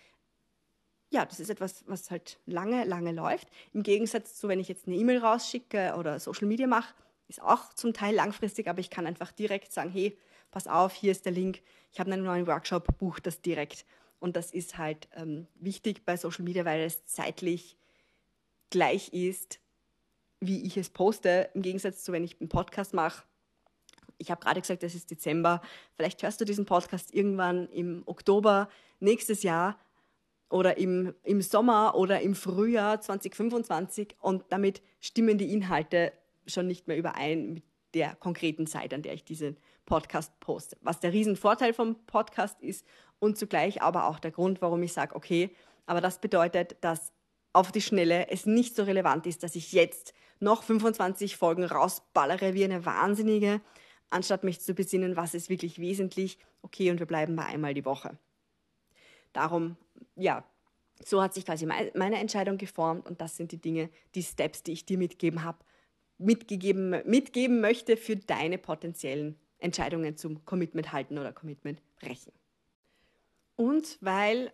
ja, 1.12 1.28
das 1.28 1.40
ist 1.40 1.52
etwas, 1.52 1.84
was 1.88 2.10
halt 2.10 2.40
lange, 2.48 2.86
lange 2.86 3.12
läuft. 3.12 3.50
Im 3.72 3.84
Gegensatz 3.84 4.34
zu, 4.34 4.48
wenn 4.48 4.60
ich 4.60 4.68
jetzt 4.68 4.88
eine 4.88 4.96
E-Mail 4.96 5.20
rausschicke 5.20 5.94
oder 5.96 6.20
Social 6.20 6.48
Media 6.48 6.66
mache, 6.66 6.96
ist 7.28 7.44
auch 7.44 7.72
zum 7.76 7.94
Teil 7.94 8.16
langfristig, 8.16 8.68
aber 8.68 8.80
ich 8.80 8.90
kann 8.90 9.06
einfach 9.06 9.32
direkt 9.32 9.72
sagen, 9.72 9.92
hey, 9.92 10.18
pass 10.50 10.66
auf, 10.66 10.96
hier 10.96 11.12
ist 11.12 11.26
der 11.26 11.34
Link, 11.34 11.62
ich 11.92 12.00
habe 12.00 12.12
einen 12.12 12.24
neuen 12.24 12.48
Workshop, 12.48 12.98
buch 12.98 13.20
das 13.20 13.42
direkt. 13.42 13.86
Und 14.18 14.38
das 14.38 14.54
ist 14.54 14.80
halt 14.80 15.08
ähm, 15.14 15.46
wichtig 15.54 16.04
bei 16.04 16.18
Social 16.18 16.46
Media, 16.46 16.66
weil 16.66 16.82
es 16.82 17.06
zeitlich 17.06 17.78
gleich 18.72 19.14
ist 19.14 19.60
wie 20.40 20.66
ich 20.66 20.78
es 20.78 20.90
poste, 20.90 21.50
im 21.54 21.62
Gegensatz 21.62 22.04
zu, 22.04 22.12
wenn 22.12 22.24
ich 22.24 22.40
einen 22.40 22.50
Podcast 22.50 22.94
mache, 22.94 23.24
Ich 24.20 24.32
habe 24.32 24.42
gerade 24.42 24.62
gesagt, 24.62 24.84
es 24.84 24.96
ist 24.96 25.12
Dezember. 25.12 25.62
Vielleicht 25.96 26.24
hörst 26.24 26.42
du 26.42 26.46
diesen 26.46 26.66
Podcast 26.66 27.14
irgendwann 27.14 27.70
im 27.70 28.02
Oktober 28.08 28.68
nächstes 29.00 29.44
Jahr 29.44 29.80
oder 30.50 30.78
im, 30.78 31.14
im 31.24 31.42
Sommer 31.42 31.96
oder 31.96 32.22
im 32.22 32.34
Frühjahr 32.34 33.00
2025 33.00 34.16
und 34.20 34.46
damit 34.50 34.82
stimmen 35.00 35.38
die 35.38 35.54
Inhalte 35.54 36.14
schon 36.48 36.68
nicht 36.68 36.88
mehr 36.88 36.98
überein 36.98 37.54
mit 37.54 37.64
der 37.94 38.16
konkreten 38.16 38.68
Zeit, 38.68 38.94
an 38.94 39.02
der 39.02 39.14
ich 39.14 39.24
diesen 39.24 39.58
Podcast 39.86 40.40
poste. 40.40 40.78
Was 40.82 41.00
der 41.00 41.14
Riesenvorteil 41.14 41.74
vom 41.74 41.96
Podcast 42.06 42.62
ist 42.62 42.86
und 43.20 43.38
zugleich 43.38 43.82
aber 43.82 44.08
auch 44.08 44.20
der 44.20 44.32
Grund, 44.32 44.62
warum 44.62 44.84
ich 44.84 44.94
sage, 44.94 45.16
okay, 45.16 45.52
aber 45.86 46.02
das 46.02 46.20
bedeutet, 46.20 46.78
dass 46.82 47.12
auf 47.54 47.72
die 47.72 47.82
Schnelle 47.82 48.30
es 48.30 48.46
nicht 48.46 48.76
so 48.76 48.84
relevant 48.84 49.26
ist, 49.26 49.44
dass 49.44 49.56
ich 49.56 49.72
jetzt 49.72 50.14
noch 50.40 50.64
25 50.64 51.38
Folgen 51.38 51.64
rausballere 51.64 52.54
wie 52.54 52.64
eine 52.64 52.86
Wahnsinnige, 52.86 53.62
anstatt 54.10 54.44
mich 54.44 54.62
zu 54.62 54.74
besinnen, 54.74 55.16
was 55.16 55.34
ist 55.34 55.50
wirklich 55.50 55.80
wesentlich, 55.80 56.38
okay, 56.62 56.92
und 56.92 57.00
wir 57.00 57.06
bleiben 57.06 57.36
bei 57.36 57.46
einmal 57.46 57.74
die 57.74 57.86
Woche. 57.86 58.18
Darum, 59.34 59.78
ja, 60.16 60.44
so 61.04 61.22
hat 61.22 61.34
sich 61.34 61.46
quasi 61.46 61.66
meine 61.66 62.20
Entscheidung 62.20 62.58
geformt 62.58 63.06
und 63.06 63.22
das 63.22 63.38
sind 63.38 63.52
die 63.52 63.62
Dinge, 63.62 63.90
die 64.16 64.24
Steps, 64.24 64.64
die 64.64 64.72
ich 64.72 64.86
dir 64.86 64.98
mitgeben 64.98 65.44
habe, 65.44 65.60
mitgegeben, 66.18 67.02
mitgeben 67.06 67.62
möchte 67.62 67.98
für 67.98 68.16
deine 68.16 68.58
potenziellen 68.58 69.38
Entscheidungen 69.60 70.18
zum 70.18 70.44
Commitment 70.46 70.92
halten 70.92 71.18
oder 71.18 71.32
Commitment 71.32 71.82
brechen. 72.00 72.32
Und 73.56 73.98
weil, 74.02 74.52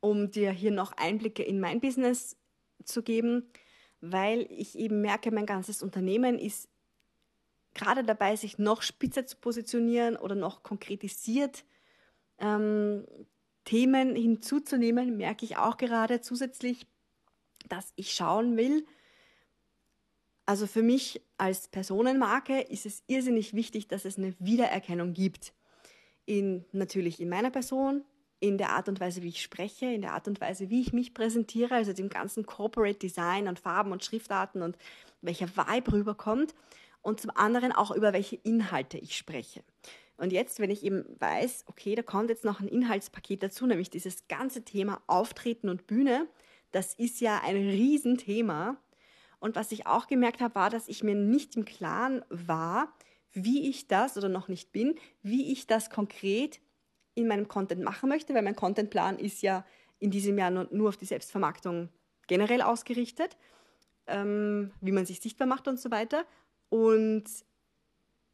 um 0.00 0.30
dir 0.30 0.50
hier 0.52 0.70
noch 0.70 0.92
Einblicke 0.92 1.42
in 1.42 1.60
mein 1.60 1.80
Business 1.80 2.36
zu 2.84 3.02
geben, 3.02 3.50
weil 4.02 4.46
ich 4.50 4.78
eben 4.78 5.00
merke, 5.00 5.30
mein 5.30 5.46
ganzes 5.46 5.82
Unternehmen 5.82 6.38
ist 6.38 6.68
gerade 7.72 8.04
dabei, 8.04 8.36
sich 8.36 8.58
noch 8.58 8.82
spitzer 8.82 9.26
zu 9.26 9.38
positionieren 9.38 10.16
oder 10.16 10.34
noch 10.34 10.62
konkretisiert 10.62 11.64
ähm, 12.38 13.06
Themen 13.64 14.14
hinzuzunehmen, 14.14 15.16
merke 15.16 15.46
ich 15.46 15.56
auch 15.56 15.78
gerade 15.78 16.20
zusätzlich, 16.20 16.86
dass 17.68 17.92
ich 17.96 18.12
schauen 18.12 18.58
will, 18.58 18.84
also 20.44 20.66
für 20.66 20.82
mich 20.82 21.22
als 21.38 21.68
Personenmarke 21.68 22.60
ist 22.60 22.84
es 22.84 23.04
irrsinnig 23.06 23.54
wichtig, 23.54 23.88
dass 23.88 24.04
es 24.04 24.18
eine 24.18 24.34
Wiedererkennung 24.38 25.12
gibt. 25.12 25.54
In, 26.24 26.64
natürlich 26.72 27.20
in 27.20 27.28
meiner 27.28 27.50
Person, 27.50 28.04
in 28.42 28.58
der 28.58 28.70
Art 28.70 28.88
und 28.88 28.98
Weise, 28.98 29.22
wie 29.22 29.28
ich 29.28 29.40
spreche, 29.40 29.86
in 29.86 30.02
der 30.02 30.14
Art 30.14 30.26
und 30.26 30.40
Weise, 30.40 30.68
wie 30.68 30.80
ich 30.80 30.92
mich 30.92 31.14
präsentiere, 31.14 31.76
also 31.76 31.92
dem 31.92 32.08
ganzen 32.08 32.44
Corporate 32.44 32.98
Design 32.98 33.46
und 33.46 33.60
Farben 33.60 33.92
und 33.92 34.04
Schriftarten 34.04 34.62
und 34.62 34.76
welcher 35.20 35.48
Vibe 35.56 35.92
rüberkommt 35.92 36.52
und 37.02 37.20
zum 37.20 37.30
anderen 37.30 37.70
auch 37.70 37.92
über 37.92 38.12
welche 38.12 38.34
Inhalte 38.34 38.98
ich 38.98 39.16
spreche. 39.16 39.62
Und 40.16 40.32
jetzt, 40.32 40.58
wenn 40.58 40.72
ich 40.72 40.82
eben 40.84 41.04
weiß, 41.20 41.66
okay, 41.68 41.94
da 41.94 42.02
kommt 42.02 42.30
jetzt 42.30 42.44
noch 42.44 42.58
ein 42.58 42.66
Inhaltspaket 42.66 43.44
dazu, 43.44 43.64
nämlich 43.66 43.90
dieses 43.90 44.26
ganze 44.26 44.64
Thema 44.64 45.00
Auftreten 45.06 45.68
und 45.68 45.86
Bühne, 45.86 46.26
das 46.72 46.94
ist 46.94 47.20
ja 47.20 47.40
ein 47.44 47.56
Riesenthema. 47.56 48.76
Und 49.38 49.54
was 49.54 49.70
ich 49.70 49.86
auch 49.86 50.08
gemerkt 50.08 50.40
habe, 50.40 50.56
war, 50.56 50.68
dass 50.68 50.88
ich 50.88 51.04
mir 51.04 51.14
nicht 51.14 51.54
im 51.54 51.64
Klaren 51.64 52.24
war, 52.28 52.92
wie 53.30 53.68
ich 53.68 53.86
das 53.86 54.16
oder 54.16 54.28
noch 54.28 54.48
nicht 54.48 54.72
bin, 54.72 54.96
wie 55.22 55.52
ich 55.52 55.68
das 55.68 55.90
konkret 55.90 56.60
in 57.14 57.28
meinem 57.28 57.48
Content 57.48 57.82
machen 57.82 58.08
möchte, 58.08 58.34
weil 58.34 58.42
mein 58.42 58.56
Contentplan 58.56 59.18
ist 59.18 59.42
ja 59.42 59.64
in 59.98 60.10
diesem 60.10 60.38
Jahr 60.38 60.50
nur, 60.50 60.88
auf 60.88 60.96
die 60.96 61.04
Selbstvermarktung 61.04 61.88
generell 62.26 62.62
ausgerichtet, 62.62 63.36
ähm, 64.06 64.72
wie 64.80 64.92
man 64.92 65.06
sich 65.06 65.20
sichtbar 65.20 65.46
macht 65.46 65.68
und 65.68 65.78
so 65.78 65.90
weiter. 65.90 66.24
Und 66.68 67.24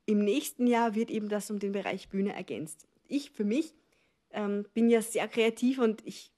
im 0.07 0.25
nächsten 0.25 0.67
Jahr 0.67 0.95
wird 0.95 1.11
eben 1.11 1.29
das 1.29 1.51
um 1.51 1.59
den 1.59 1.73
Bereich 1.73 2.09
Bühne 2.09 2.33
ergänzt. 2.33 2.87
Ich 3.07 3.31
für 3.31 3.45
mich 3.45 3.75
ähm, 4.31 4.65
bin 4.73 4.89
ja 4.89 5.03
sehr 5.03 5.29
kreativ 5.29 5.79
und 5.79 6.07
ich, 6.07 6.33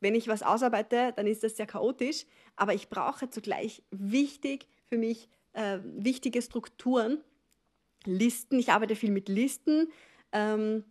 wenn 0.00 0.14
ich 0.14 0.28
was 0.28 0.42
ausarbeite, 0.42 1.12
dann 1.14 1.26
ist 1.26 1.44
das 1.44 1.56
sehr 1.56 1.66
chaotisch, 1.66 2.26
aber 2.56 2.74
ich 2.74 2.88
brauche 2.88 3.30
zugleich 3.30 3.82
wichtig 3.90 4.66
für 4.88 4.98
mich 4.98 5.28
äh, 5.52 5.78
wichtige 5.84 6.42
Strukturen, 6.42 7.22
Listen. 8.04 8.58
Ich 8.58 8.70
arbeite 8.70 8.96
viel 8.96 9.10
mit 9.10 9.28
Listen. 9.28 9.90
Ähm, 10.32 10.84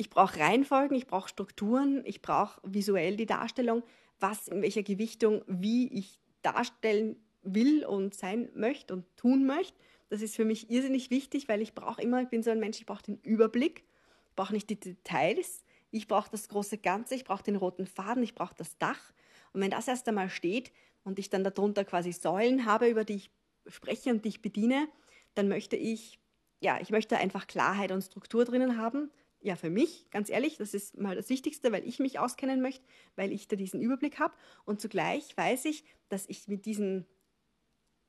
ich 0.00 0.08
brauche 0.08 0.40
Reihenfolgen, 0.40 0.96
ich 0.96 1.06
brauche 1.06 1.28
Strukturen, 1.28 2.02
ich 2.06 2.22
brauche 2.22 2.58
visuell 2.64 3.18
die 3.18 3.26
Darstellung, 3.26 3.82
was 4.18 4.48
in 4.48 4.62
welcher 4.62 4.82
Gewichtung, 4.82 5.44
wie 5.46 5.92
ich 5.92 6.18
darstellen 6.40 7.16
will 7.42 7.84
und 7.84 8.14
sein 8.14 8.48
möchte 8.54 8.94
und 8.94 9.04
tun 9.18 9.44
möchte. 9.44 9.76
Das 10.08 10.22
ist 10.22 10.36
für 10.36 10.46
mich 10.46 10.70
irrsinnig 10.70 11.10
wichtig, 11.10 11.48
weil 11.48 11.60
ich 11.60 11.74
brauche 11.74 12.00
immer, 12.00 12.22
ich 12.22 12.28
bin 12.28 12.42
so 12.42 12.50
ein 12.50 12.60
Mensch, 12.60 12.78
ich 12.78 12.86
brauche 12.86 13.02
den 13.02 13.18
Überblick, 13.18 13.84
ich 14.30 14.36
brauche 14.36 14.54
nicht 14.54 14.70
die 14.70 14.80
Details, 14.80 15.64
ich 15.90 16.08
brauche 16.08 16.30
das 16.30 16.48
große 16.48 16.78
Ganze, 16.78 17.14
ich 17.14 17.24
brauche 17.24 17.44
den 17.44 17.56
roten 17.56 17.86
Faden, 17.86 18.22
ich 18.22 18.34
brauche 18.34 18.54
das 18.56 18.78
Dach. 18.78 19.12
Und 19.52 19.60
wenn 19.60 19.70
das 19.70 19.86
erst 19.86 20.08
einmal 20.08 20.30
steht 20.30 20.72
und 21.04 21.18
ich 21.18 21.28
dann 21.28 21.44
darunter 21.44 21.84
quasi 21.84 22.12
Säulen 22.12 22.64
habe, 22.64 22.88
über 22.88 23.04
die 23.04 23.16
ich 23.16 23.30
spreche 23.66 24.08
und 24.08 24.24
die 24.24 24.30
ich 24.30 24.40
bediene, 24.40 24.88
dann 25.34 25.48
möchte 25.48 25.76
ich, 25.76 26.18
ja, 26.60 26.80
ich 26.80 26.88
möchte 26.88 27.18
einfach 27.18 27.46
Klarheit 27.46 27.92
und 27.92 28.00
Struktur 28.00 28.46
drinnen 28.46 28.78
haben 28.78 29.10
ja, 29.42 29.56
für 29.56 29.70
mich, 29.70 30.10
ganz 30.10 30.28
ehrlich, 30.28 30.58
das 30.58 30.74
ist 30.74 30.98
mal 30.98 31.16
das 31.16 31.28
Wichtigste, 31.30 31.72
weil 31.72 31.86
ich 31.86 31.98
mich 31.98 32.18
auskennen 32.18 32.60
möchte, 32.60 32.84
weil 33.16 33.32
ich 33.32 33.48
da 33.48 33.56
diesen 33.56 33.80
Überblick 33.80 34.18
habe. 34.18 34.34
Und 34.64 34.80
zugleich 34.80 35.36
weiß 35.36 35.64
ich, 35.64 35.84
dass 36.08 36.28
ich 36.28 36.46
mit 36.48 36.66
diesen 36.66 37.06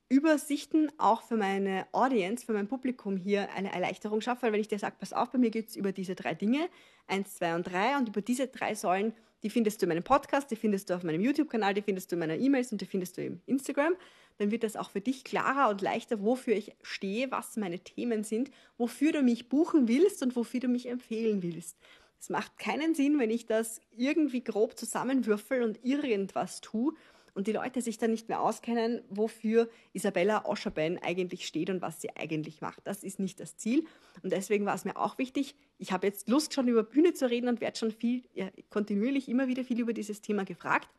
Übersichten 0.10 0.92
auch 0.98 1.24
für 1.24 1.38
meine 1.38 1.88
Audience, 1.94 2.46
für 2.46 2.52
mein 2.52 2.68
Publikum 2.68 3.16
hier 3.16 3.50
eine 3.54 3.72
Erleichterung 3.72 4.20
schaffe, 4.20 4.44
weil 4.44 4.52
wenn 4.52 4.60
ich 4.60 4.68
dir 4.68 4.78
sage, 4.78 4.98
pass 5.00 5.14
auf, 5.14 5.32
bei 5.32 5.38
mir 5.38 5.52
geht 5.52 5.70
es 5.70 5.78
über 5.78 5.94
diese 5.94 6.16
drei 6.16 6.34
Dinge, 6.34 6.68
eins, 7.08 7.36
zwei 7.36 7.56
und 7.56 7.64
drei, 7.64 7.98
und 7.98 8.10
über 8.10 8.22
diese 8.22 8.48
drei 8.48 8.76
Säulen, 8.76 9.14
die 9.42 9.50
findest 9.50 9.82
du 9.82 9.86
in 9.86 9.90
meinem 9.90 10.04
Podcast, 10.04 10.52
die 10.52 10.58
findest 10.58 10.90
du 10.90 10.96
auf 10.96 11.04
meinem 11.04 11.22
YouTube-Kanal, 11.22 11.74
die 11.74 11.82
findest 11.82 12.12
du 12.12 12.18
in 12.18 12.20
meiner 12.20 12.36
E-Mails 12.36 12.74
und 12.74 12.82
die 12.82 12.86
findest 12.86 13.18
du 13.18 13.24
im 13.24 13.42
Instagram 13.46 13.94
dann 14.42 14.50
wird 14.50 14.64
das 14.64 14.76
auch 14.76 14.90
für 14.90 15.02
dich 15.02 15.24
klarer 15.24 15.70
und 15.70 15.82
leichter, 15.82 16.24
wofür 16.24 16.56
ich 16.56 16.74
stehe, 16.82 17.30
was 17.30 17.58
meine 17.58 17.78
Themen 17.78 18.24
sind, 18.24 18.50
wofür 18.76 19.12
du 19.12 19.22
mich 19.22 19.50
buchen 19.50 19.88
willst 19.88 20.24
und 20.24 20.36
wofür 20.36 20.60
du 20.60 20.68
mich 20.68 20.88
empfehlen 20.88 21.44
willst. 21.44 21.78
Es 22.20 22.30
macht 22.30 22.58
keinen 22.58 22.96
Sinn, 22.96 23.20
wenn 23.20 23.30
ich 23.30 23.46
das 23.46 23.82
irgendwie 23.96 24.44
grob 24.44 24.80
zusammenwürfel 24.80 25.62
und 25.62 25.86
irgendwas 25.86 26.60
tue 26.60 26.96
und 27.36 27.46
die 27.46 27.52
Leute 27.52 27.84
sich 27.84 28.00
dann 28.00 28.10
nicht 28.10 28.30
mehr 28.30 28.42
auskennen, 28.42 29.04
wofür 29.10 29.70
Isabella 29.94 30.46
Oscherben 30.46 30.98
eigentlich 30.98 31.46
steht 31.46 31.70
und 31.70 31.84
was 31.84 32.02
sie 32.02 32.10
eigentlich 32.16 32.62
macht. 32.62 32.82
Das 32.86 33.04
ist 33.04 33.20
nicht 33.20 33.40
das 33.40 33.58
Ziel. 33.58 33.86
Und 34.24 34.34
deswegen 34.34 34.66
war 34.66 34.74
es 34.74 34.86
mir 34.86 34.98
auch 34.98 35.20
wichtig, 35.20 35.56
ich 35.78 35.92
habe 35.92 36.08
jetzt 36.08 36.30
Lust 36.30 36.56
schon 36.56 36.68
über 36.68 36.82
Bühne 36.82 37.14
zu 37.14 37.30
reden 37.30 37.48
und 37.48 37.62
werde 37.62 37.78
schon 37.78 37.92
viel, 37.92 38.24
ja, 38.34 38.50
kontinuierlich 38.72 39.30
immer 39.30 39.48
wieder 39.48 39.64
viel 39.64 39.80
über 39.80 39.94
dieses 39.94 40.22
Thema 40.22 40.46
gefragt. 40.46 40.90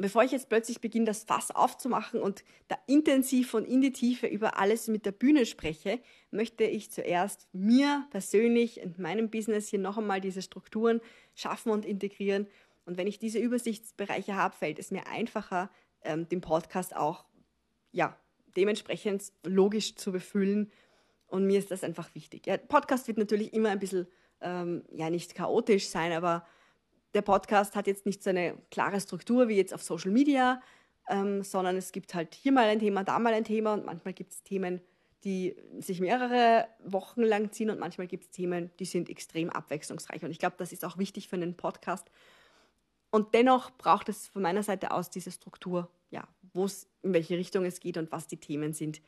Und 0.00 0.04
bevor 0.04 0.24
ich 0.24 0.32
jetzt 0.32 0.48
plötzlich 0.48 0.80
beginne, 0.80 1.04
das 1.04 1.24
Fass 1.24 1.50
aufzumachen 1.50 2.22
und 2.22 2.42
da 2.68 2.78
intensiv 2.86 3.52
und 3.52 3.66
in 3.66 3.82
die 3.82 3.92
Tiefe 3.92 4.26
über 4.26 4.58
alles 4.58 4.88
mit 4.88 5.04
der 5.04 5.12
Bühne 5.12 5.44
spreche, 5.44 6.00
möchte 6.30 6.64
ich 6.64 6.90
zuerst 6.90 7.50
mir 7.52 8.06
persönlich 8.08 8.80
in 8.80 8.94
meinem 8.96 9.28
Business 9.28 9.68
hier 9.68 9.78
noch 9.78 9.98
einmal 9.98 10.22
diese 10.22 10.40
Strukturen 10.40 11.02
schaffen 11.34 11.70
und 11.70 11.84
integrieren. 11.84 12.46
Und 12.86 12.96
wenn 12.96 13.06
ich 13.06 13.18
diese 13.18 13.40
Übersichtsbereiche 13.40 14.36
habe, 14.36 14.56
fällt 14.56 14.78
es 14.78 14.90
mir 14.90 15.06
einfacher, 15.06 15.70
ähm, 16.00 16.26
den 16.30 16.40
Podcast 16.40 16.96
auch 16.96 17.26
ja, 17.92 18.16
dementsprechend 18.56 19.34
logisch 19.44 19.96
zu 19.96 20.12
befüllen. 20.12 20.72
Und 21.26 21.46
mir 21.46 21.58
ist 21.58 21.70
das 21.70 21.84
einfach 21.84 22.14
wichtig. 22.14 22.46
Ja, 22.46 22.56
Podcast 22.56 23.06
wird 23.06 23.18
natürlich 23.18 23.52
immer 23.52 23.68
ein 23.68 23.78
bisschen, 23.78 24.06
ähm, 24.40 24.82
ja, 24.92 25.10
nicht 25.10 25.34
chaotisch 25.34 25.90
sein, 25.90 26.12
aber 26.12 26.46
der 27.14 27.22
Podcast 27.22 27.76
hat 27.76 27.86
jetzt 27.86 28.06
nicht 28.06 28.22
so 28.22 28.30
eine 28.30 28.56
klare 28.70 29.00
Struktur 29.00 29.48
wie 29.48 29.56
jetzt 29.56 29.74
auf 29.74 29.82
Social 29.82 30.10
Media, 30.10 30.62
ähm, 31.08 31.42
sondern 31.42 31.76
es 31.76 31.92
gibt 31.92 32.14
halt 32.14 32.34
hier 32.34 32.52
mal 32.52 32.68
ein 32.68 32.78
Thema, 32.78 33.04
da 33.04 33.18
mal 33.18 33.34
ein 33.34 33.44
Thema 33.44 33.74
und 33.74 33.84
manchmal 33.84 34.14
gibt 34.14 34.32
es 34.32 34.42
Themen, 34.42 34.80
die 35.24 35.56
sich 35.78 36.00
mehrere 36.00 36.66
Wochen 36.84 37.22
lang 37.22 37.52
ziehen 37.52 37.70
und 37.70 37.78
manchmal 37.78 38.06
gibt 38.06 38.24
es 38.24 38.30
Themen, 38.30 38.70
die 38.78 38.84
sind 38.84 39.10
extrem 39.10 39.50
abwechslungsreich. 39.50 40.24
Und 40.24 40.30
ich 40.30 40.38
glaube, 40.38 40.56
das 40.58 40.72
ist 40.72 40.84
auch 40.84 40.98
wichtig 40.98 41.28
für 41.28 41.36
einen 41.36 41.56
Podcast. 41.56 42.10
Und 43.10 43.34
dennoch 43.34 43.70
braucht 43.76 44.08
es 44.08 44.28
von 44.28 44.42
meiner 44.42 44.62
Seite 44.62 44.92
aus 44.92 45.10
diese 45.10 45.30
Struktur, 45.30 45.90
ja, 46.10 46.26
wo 46.54 46.64
es, 46.64 46.88
in 47.02 47.12
welche 47.12 47.36
Richtung 47.36 47.64
es 47.64 47.80
geht 47.80 47.98
und 47.98 48.12
was 48.12 48.28
die 48.28 48.38
Themen 48.38 48.72
sind, 48.72 49.02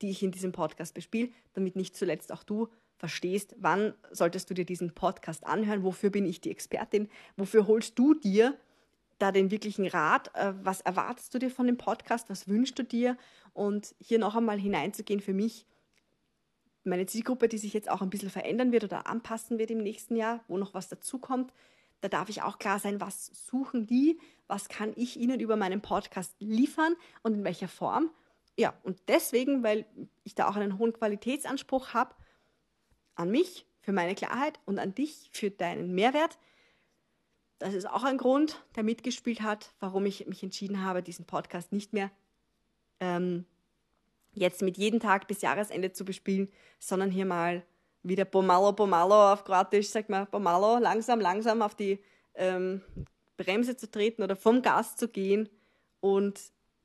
die 0.00 0.10
ich 0.10 0.22
in 0.22 0.30
diesem 0.30 0.52
Podcast 0.52 0.94
bespiele, 0.94 1.30
damit 1.54 1.76
nicht 1.76 1.96
zuletzt 1.96 2.32
auch 2.32 2.44
du 2.44 2.68
verstehst, 2.98 3.54
wann 3.58 3.94
solltest 4.10 4.50
du 4.50 4.54
dir 4.54 4.64
diesen 4.64 4.94
Podcast 4.94 5.46
anhören, 5.46 5.84
wofür 5.84 6.10
bin 6.10 6.26
ich 6.26 6.40
die 6.40 6.50
Expertin, 6.50 7.08
wofür 7.36 7.66
holst 7.66 7.98
du 7.98 8.14
dir 8.14 8.56
da 9.18 9.32
den 9.32 9.50
wirklichen 9.50 9.86
Rat, 9.86 10.30
äh, 10.34 10.52
was 10.62 10.80
erwartest 10.80 11.34
du 11.34 11.38
dir 11.38 11.50
von 11.50 11.66
dem 11.66 11.76
Podcast, 11.76 12.28
was 12.30 12.48
wünschst 12.48 12.78
du 12.78 12.84
dir? 12.84 13.16
Und 13.52 13.94
hier 13.98 14.18
noch 14.18 14.36
einmal 14.36 14.58
hineinzugehen 14.58 15.20
für 15.20 15.32
mich, 15.32 15.66
meine 16.84 17.06
Zielgruppe, 17.06 17.48
die 17.48 17.58
sich 17.58 17.74
jetzt 17.74 17.90
auch 17.90 18.02
ein 18.02 18.10
bisschen 18.10 18.30
verändern 18.30 18.72
wird 18.72 18.84
oder 18.84 19.06
anpassen 19.06 19.58
wird 19.58 19.70
im 19.70 19.78
nächsten 19.78 20.16
Jahr, 20.16 20.44
wo 20.48 20.56
noch 20.56 20.74
was 20.74 20.88
dazukommt, 20.88 21.52
da 22.00 22.08
darf 22.08 22.28
ich 22.28 22.42
auch 22.42 22.58
klar 22.58 22.78
sein, 22.78 23.00
was 23.00 23.26
suchen 23.46 23.86
die, 23.86 24.20
was 24.46 24.68
kann 24.68 24.92
ich 24.96 25.18
ihnen 25.18 25.40
über 25.40 25.56
meinen 25.56 25.82
Podcast 25.82 26.34
liefern 26.38 26.94
und 27.22 27.34
in 27.34 27.44
welcher 27.44 27.68
Form. 27.68 28.10
Ja, 28.56 28.74
und 28.84 29.00
deswegen, 29.08 29.62
weil 29.62 29.84
ich 30.24 30.34
da 30.34 30.48
auch 30.48 30.56
einen 30.56 30.78
hohen 30.78 30.92
Qualitätsanspruch 30.92 31.94
habe 31.94 32.14
an 33.18 33.30
mich 33.30 33.66
für 33.80 33.92
meine 33.92 34.14
Klarheit 34.14 34.58
und 34.64 34.78
an 34.78 34.94
dich 34.94 35.28
für 35.32 35.50
deinen 35.50 35.94
Mehrwert. 35.94 36.38
Das 37.58 37.74
ist 37.74 37.88
auch 37.88 38.04
ein 38.04 38.18
Grund, 38.18 38.62
der 38.76 38.84
mitgespielt 38.84 39.42
hat, 39.42 39.74
warum 39.80 40.06
ich 40.06 40.26
mich 40.26 40.42
entschieden 40.42 40.84
habe, 40.84 41.02
diesen 41.02 41.24
Podcast 41.24 41.72
nicht 41.72 41.92
mehr 41.92 42.10
ähm, 43.00 43.44
jetzt 44.34 44.62
mit 44.62 44.78
jedem 44.78 45.00
Tag 45.00 45.26
bis 45.26 45.42
Jahresende 45.42 45.92
zu 45.92 46.04
bespielen, 46.04 46.48
sondern 46.78 47.10
hier 47.10 47.26
mal 47.26 47.64
wieder 48.02 48.24
pomalo, 48.24 48.72
pomalo 48.72 49.32
auf 49.32 49.44
Kroatisch, 49.44 49.88
sagt 49.88 50.08
man 50.08 50.28
pomalo, 50.28 50.78
langsam, 50.78 51.20
langsam 51.20 51.62
auf 51.62 51.74
die 51.74 51.98
ähm, 52.34 52.82
Bremse 53.36 53.76
zu 53.76 53.90
treten 53.90 54.22
oder 54.22 54.36
vom 54.36 54.62
Gas 54.62 54.96
zu 54.96 55.08
gehen 55.08 55.48
und 56.00 56.40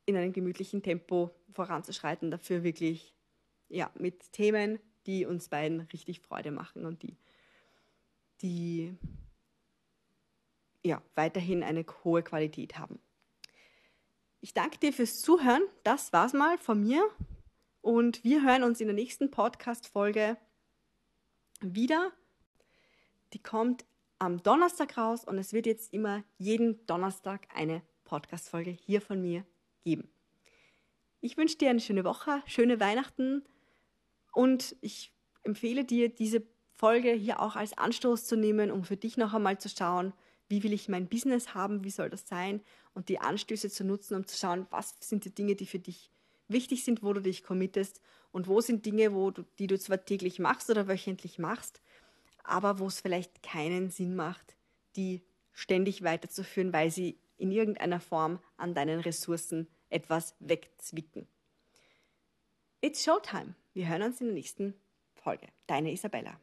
in 0.06 0.18
einem 0.18 0.34
gemütlichen 0.34 0.82
Tempo 0.82 1.32
voranzuschreiten. 1.52 2.32
Dafür 2.32 2.64
wirklich 2.64 3.14
ja, 3.70 3.92
mit 3.96 4.32
Themen, 4.32 4.80
die 5.06 5.26
uns 5.26 5.50
beiden 5.50 5.82
richtig 5.82 6.22
Freude 6.22 6.52
machen 6.52 6.86
und 6.86 7.04
die, 7.04 7.18
die 8.42 8.96
ja, 10.84 11.02
weiterhin 11.16 11.64
eine 11.64 11.86
hohe 12.04 12.24
Qualität 12.24 12.78
haben. 12.78 13.00
Ich 14.42 14.54
danke 14.54 14.78
dir 14.78 14.92
fürs 14.92 15.22
Zuhören. 15.22 15.64
Das 15.84 16.12
war's 16.12 16.34
mal 16.34 16.58
von 16.58 16.82
mir. 16.82 17.10
Und 17.82 18.24
wir 18.24 18.44
hören 18.44 18.64
uns 18.64 18.82
in 18.82 18.88
der 18.88 18.96
nächsten 18.96 19.32
Podcast-Folge 19.32 20.38
wieder. 21.62 22.12
Die 23.32 23.42
kommt 23.42 23.86
am 24.20 24.44
Donnerstag 24.44 24.98
raus 24.98 25.26
und 25.26 25.38
es 25.38 25.54
wird 25.54 25.66
jetzt 25.66 25.94
immer 25.94 26.24
jeden 26.38 26.86
Donnerstag 26.86 27.48
eine 27.54 27.82
Podcast-Folge 28.04 28.72
hier 28.72 29.02
von 29.02 29.22
mir 29.22 29.46
geben. 29.84 30.10
Ich 31.22 31.38
wünsche 31.38 31.58
dir 31.58 31.70
eine 31.70 31.80
schöne 31.80 32.04
Woche, 32.04 32.44
schöne 32.46 32.80
Weihnachten 32.80 33.44
und 34.34 34.76
ich 34.82 35.14
empfehle 35.44 35.86
dir, 35.86 36.10
diese 36.10 36.44
Folge 36.76 37.12
hier 37.12 37.40
auch 37.40 37.56
als 37.56 37.78
Anstoß 37.78 38.26
zu 38.26 38.36
nehmen, 38.36 38.72
um 38.72 38.84
für 38.84 38.98
dich 38.98 39.16
noch 39.16 39.34
einmal 39.34 39.58
zu 39.60 39.70
schauen, 39.70 40.12
wie 40.50 40.64
will 40.64 40.74
ich 40.74 40.90
mein 40.90 41.08
Business 41.08 41.54
haben, 41.54 41.84
wie 41.84 41.90
soll 41.90 42.10
das 42.10 42.28
sein 42.28 42.62
und 42.94 43.10
die 43.10 43.20
Anstöße 43.20 43.70
zu 43.70 43.84
nutzen, 43.86 44.16
um 44.16 44.28
zu 44.28 44.38
schauen, 44.38 44.68
was 44.70 44.96
sind 45.00 45.26
die 45.26 45.34
Dinge, 45.34 45.56
die 45.56 45.66
für 45.66 45.80
dich 45.80 46.12
wichtig 46.48 46.84
sind, 46.84 47.04
wo 47.04 47.14
du 47.14 47.22
dich 47.22 47.44
committest 47.44 48.02
und 48.32 48.48
wo 48.48 48.60
sind 48.60 48.86
Dinge, 48.86 49.14
wo 49.14 49.32
du, 49.32 49.44
die 49.60 49.68
du 49.68 49.80
zwar 49.80 50.04
täglich 50.04 50.40
machst 50.40 50.70
oder 50.70 50.88
wöchentlich 50.88 51.40
machst, 51.40 51.82
aber 52.44 52.80
wo 52.80 52.88
es 52.88 53.00
vielleicht 53.00 53.42
keinen 53.44 53.90
Sinn 53.90 54.16
macht, 54.16 54.56
die 54.96 55.24
ständig 55.54 56.04
weiterzuführen, 56.04 56.74
weil 56.74 56.92
sie 56.92 57.18
in 57.38 57.52
irgendeiner 57.52 58.00
Form 58.00 58.40
an 58.58 58.74
deinen 58.74 59.00
Ressourcen 59.00 59.68
etwas 59.90 60.36
wegzwicken. 60.40 61.28
It's 62.82 63.04
Showtime. 63.04 63.56
Wir 63.74 63.90
hören 63.90 64.04
uns 64.04 64.22
in 64.22 64.28
der 64.28 64.36
nächsten 64.36 64.76
Folge. 65.16 65.48
Deine 65.66 65.92
Isabella. 65.92 66.40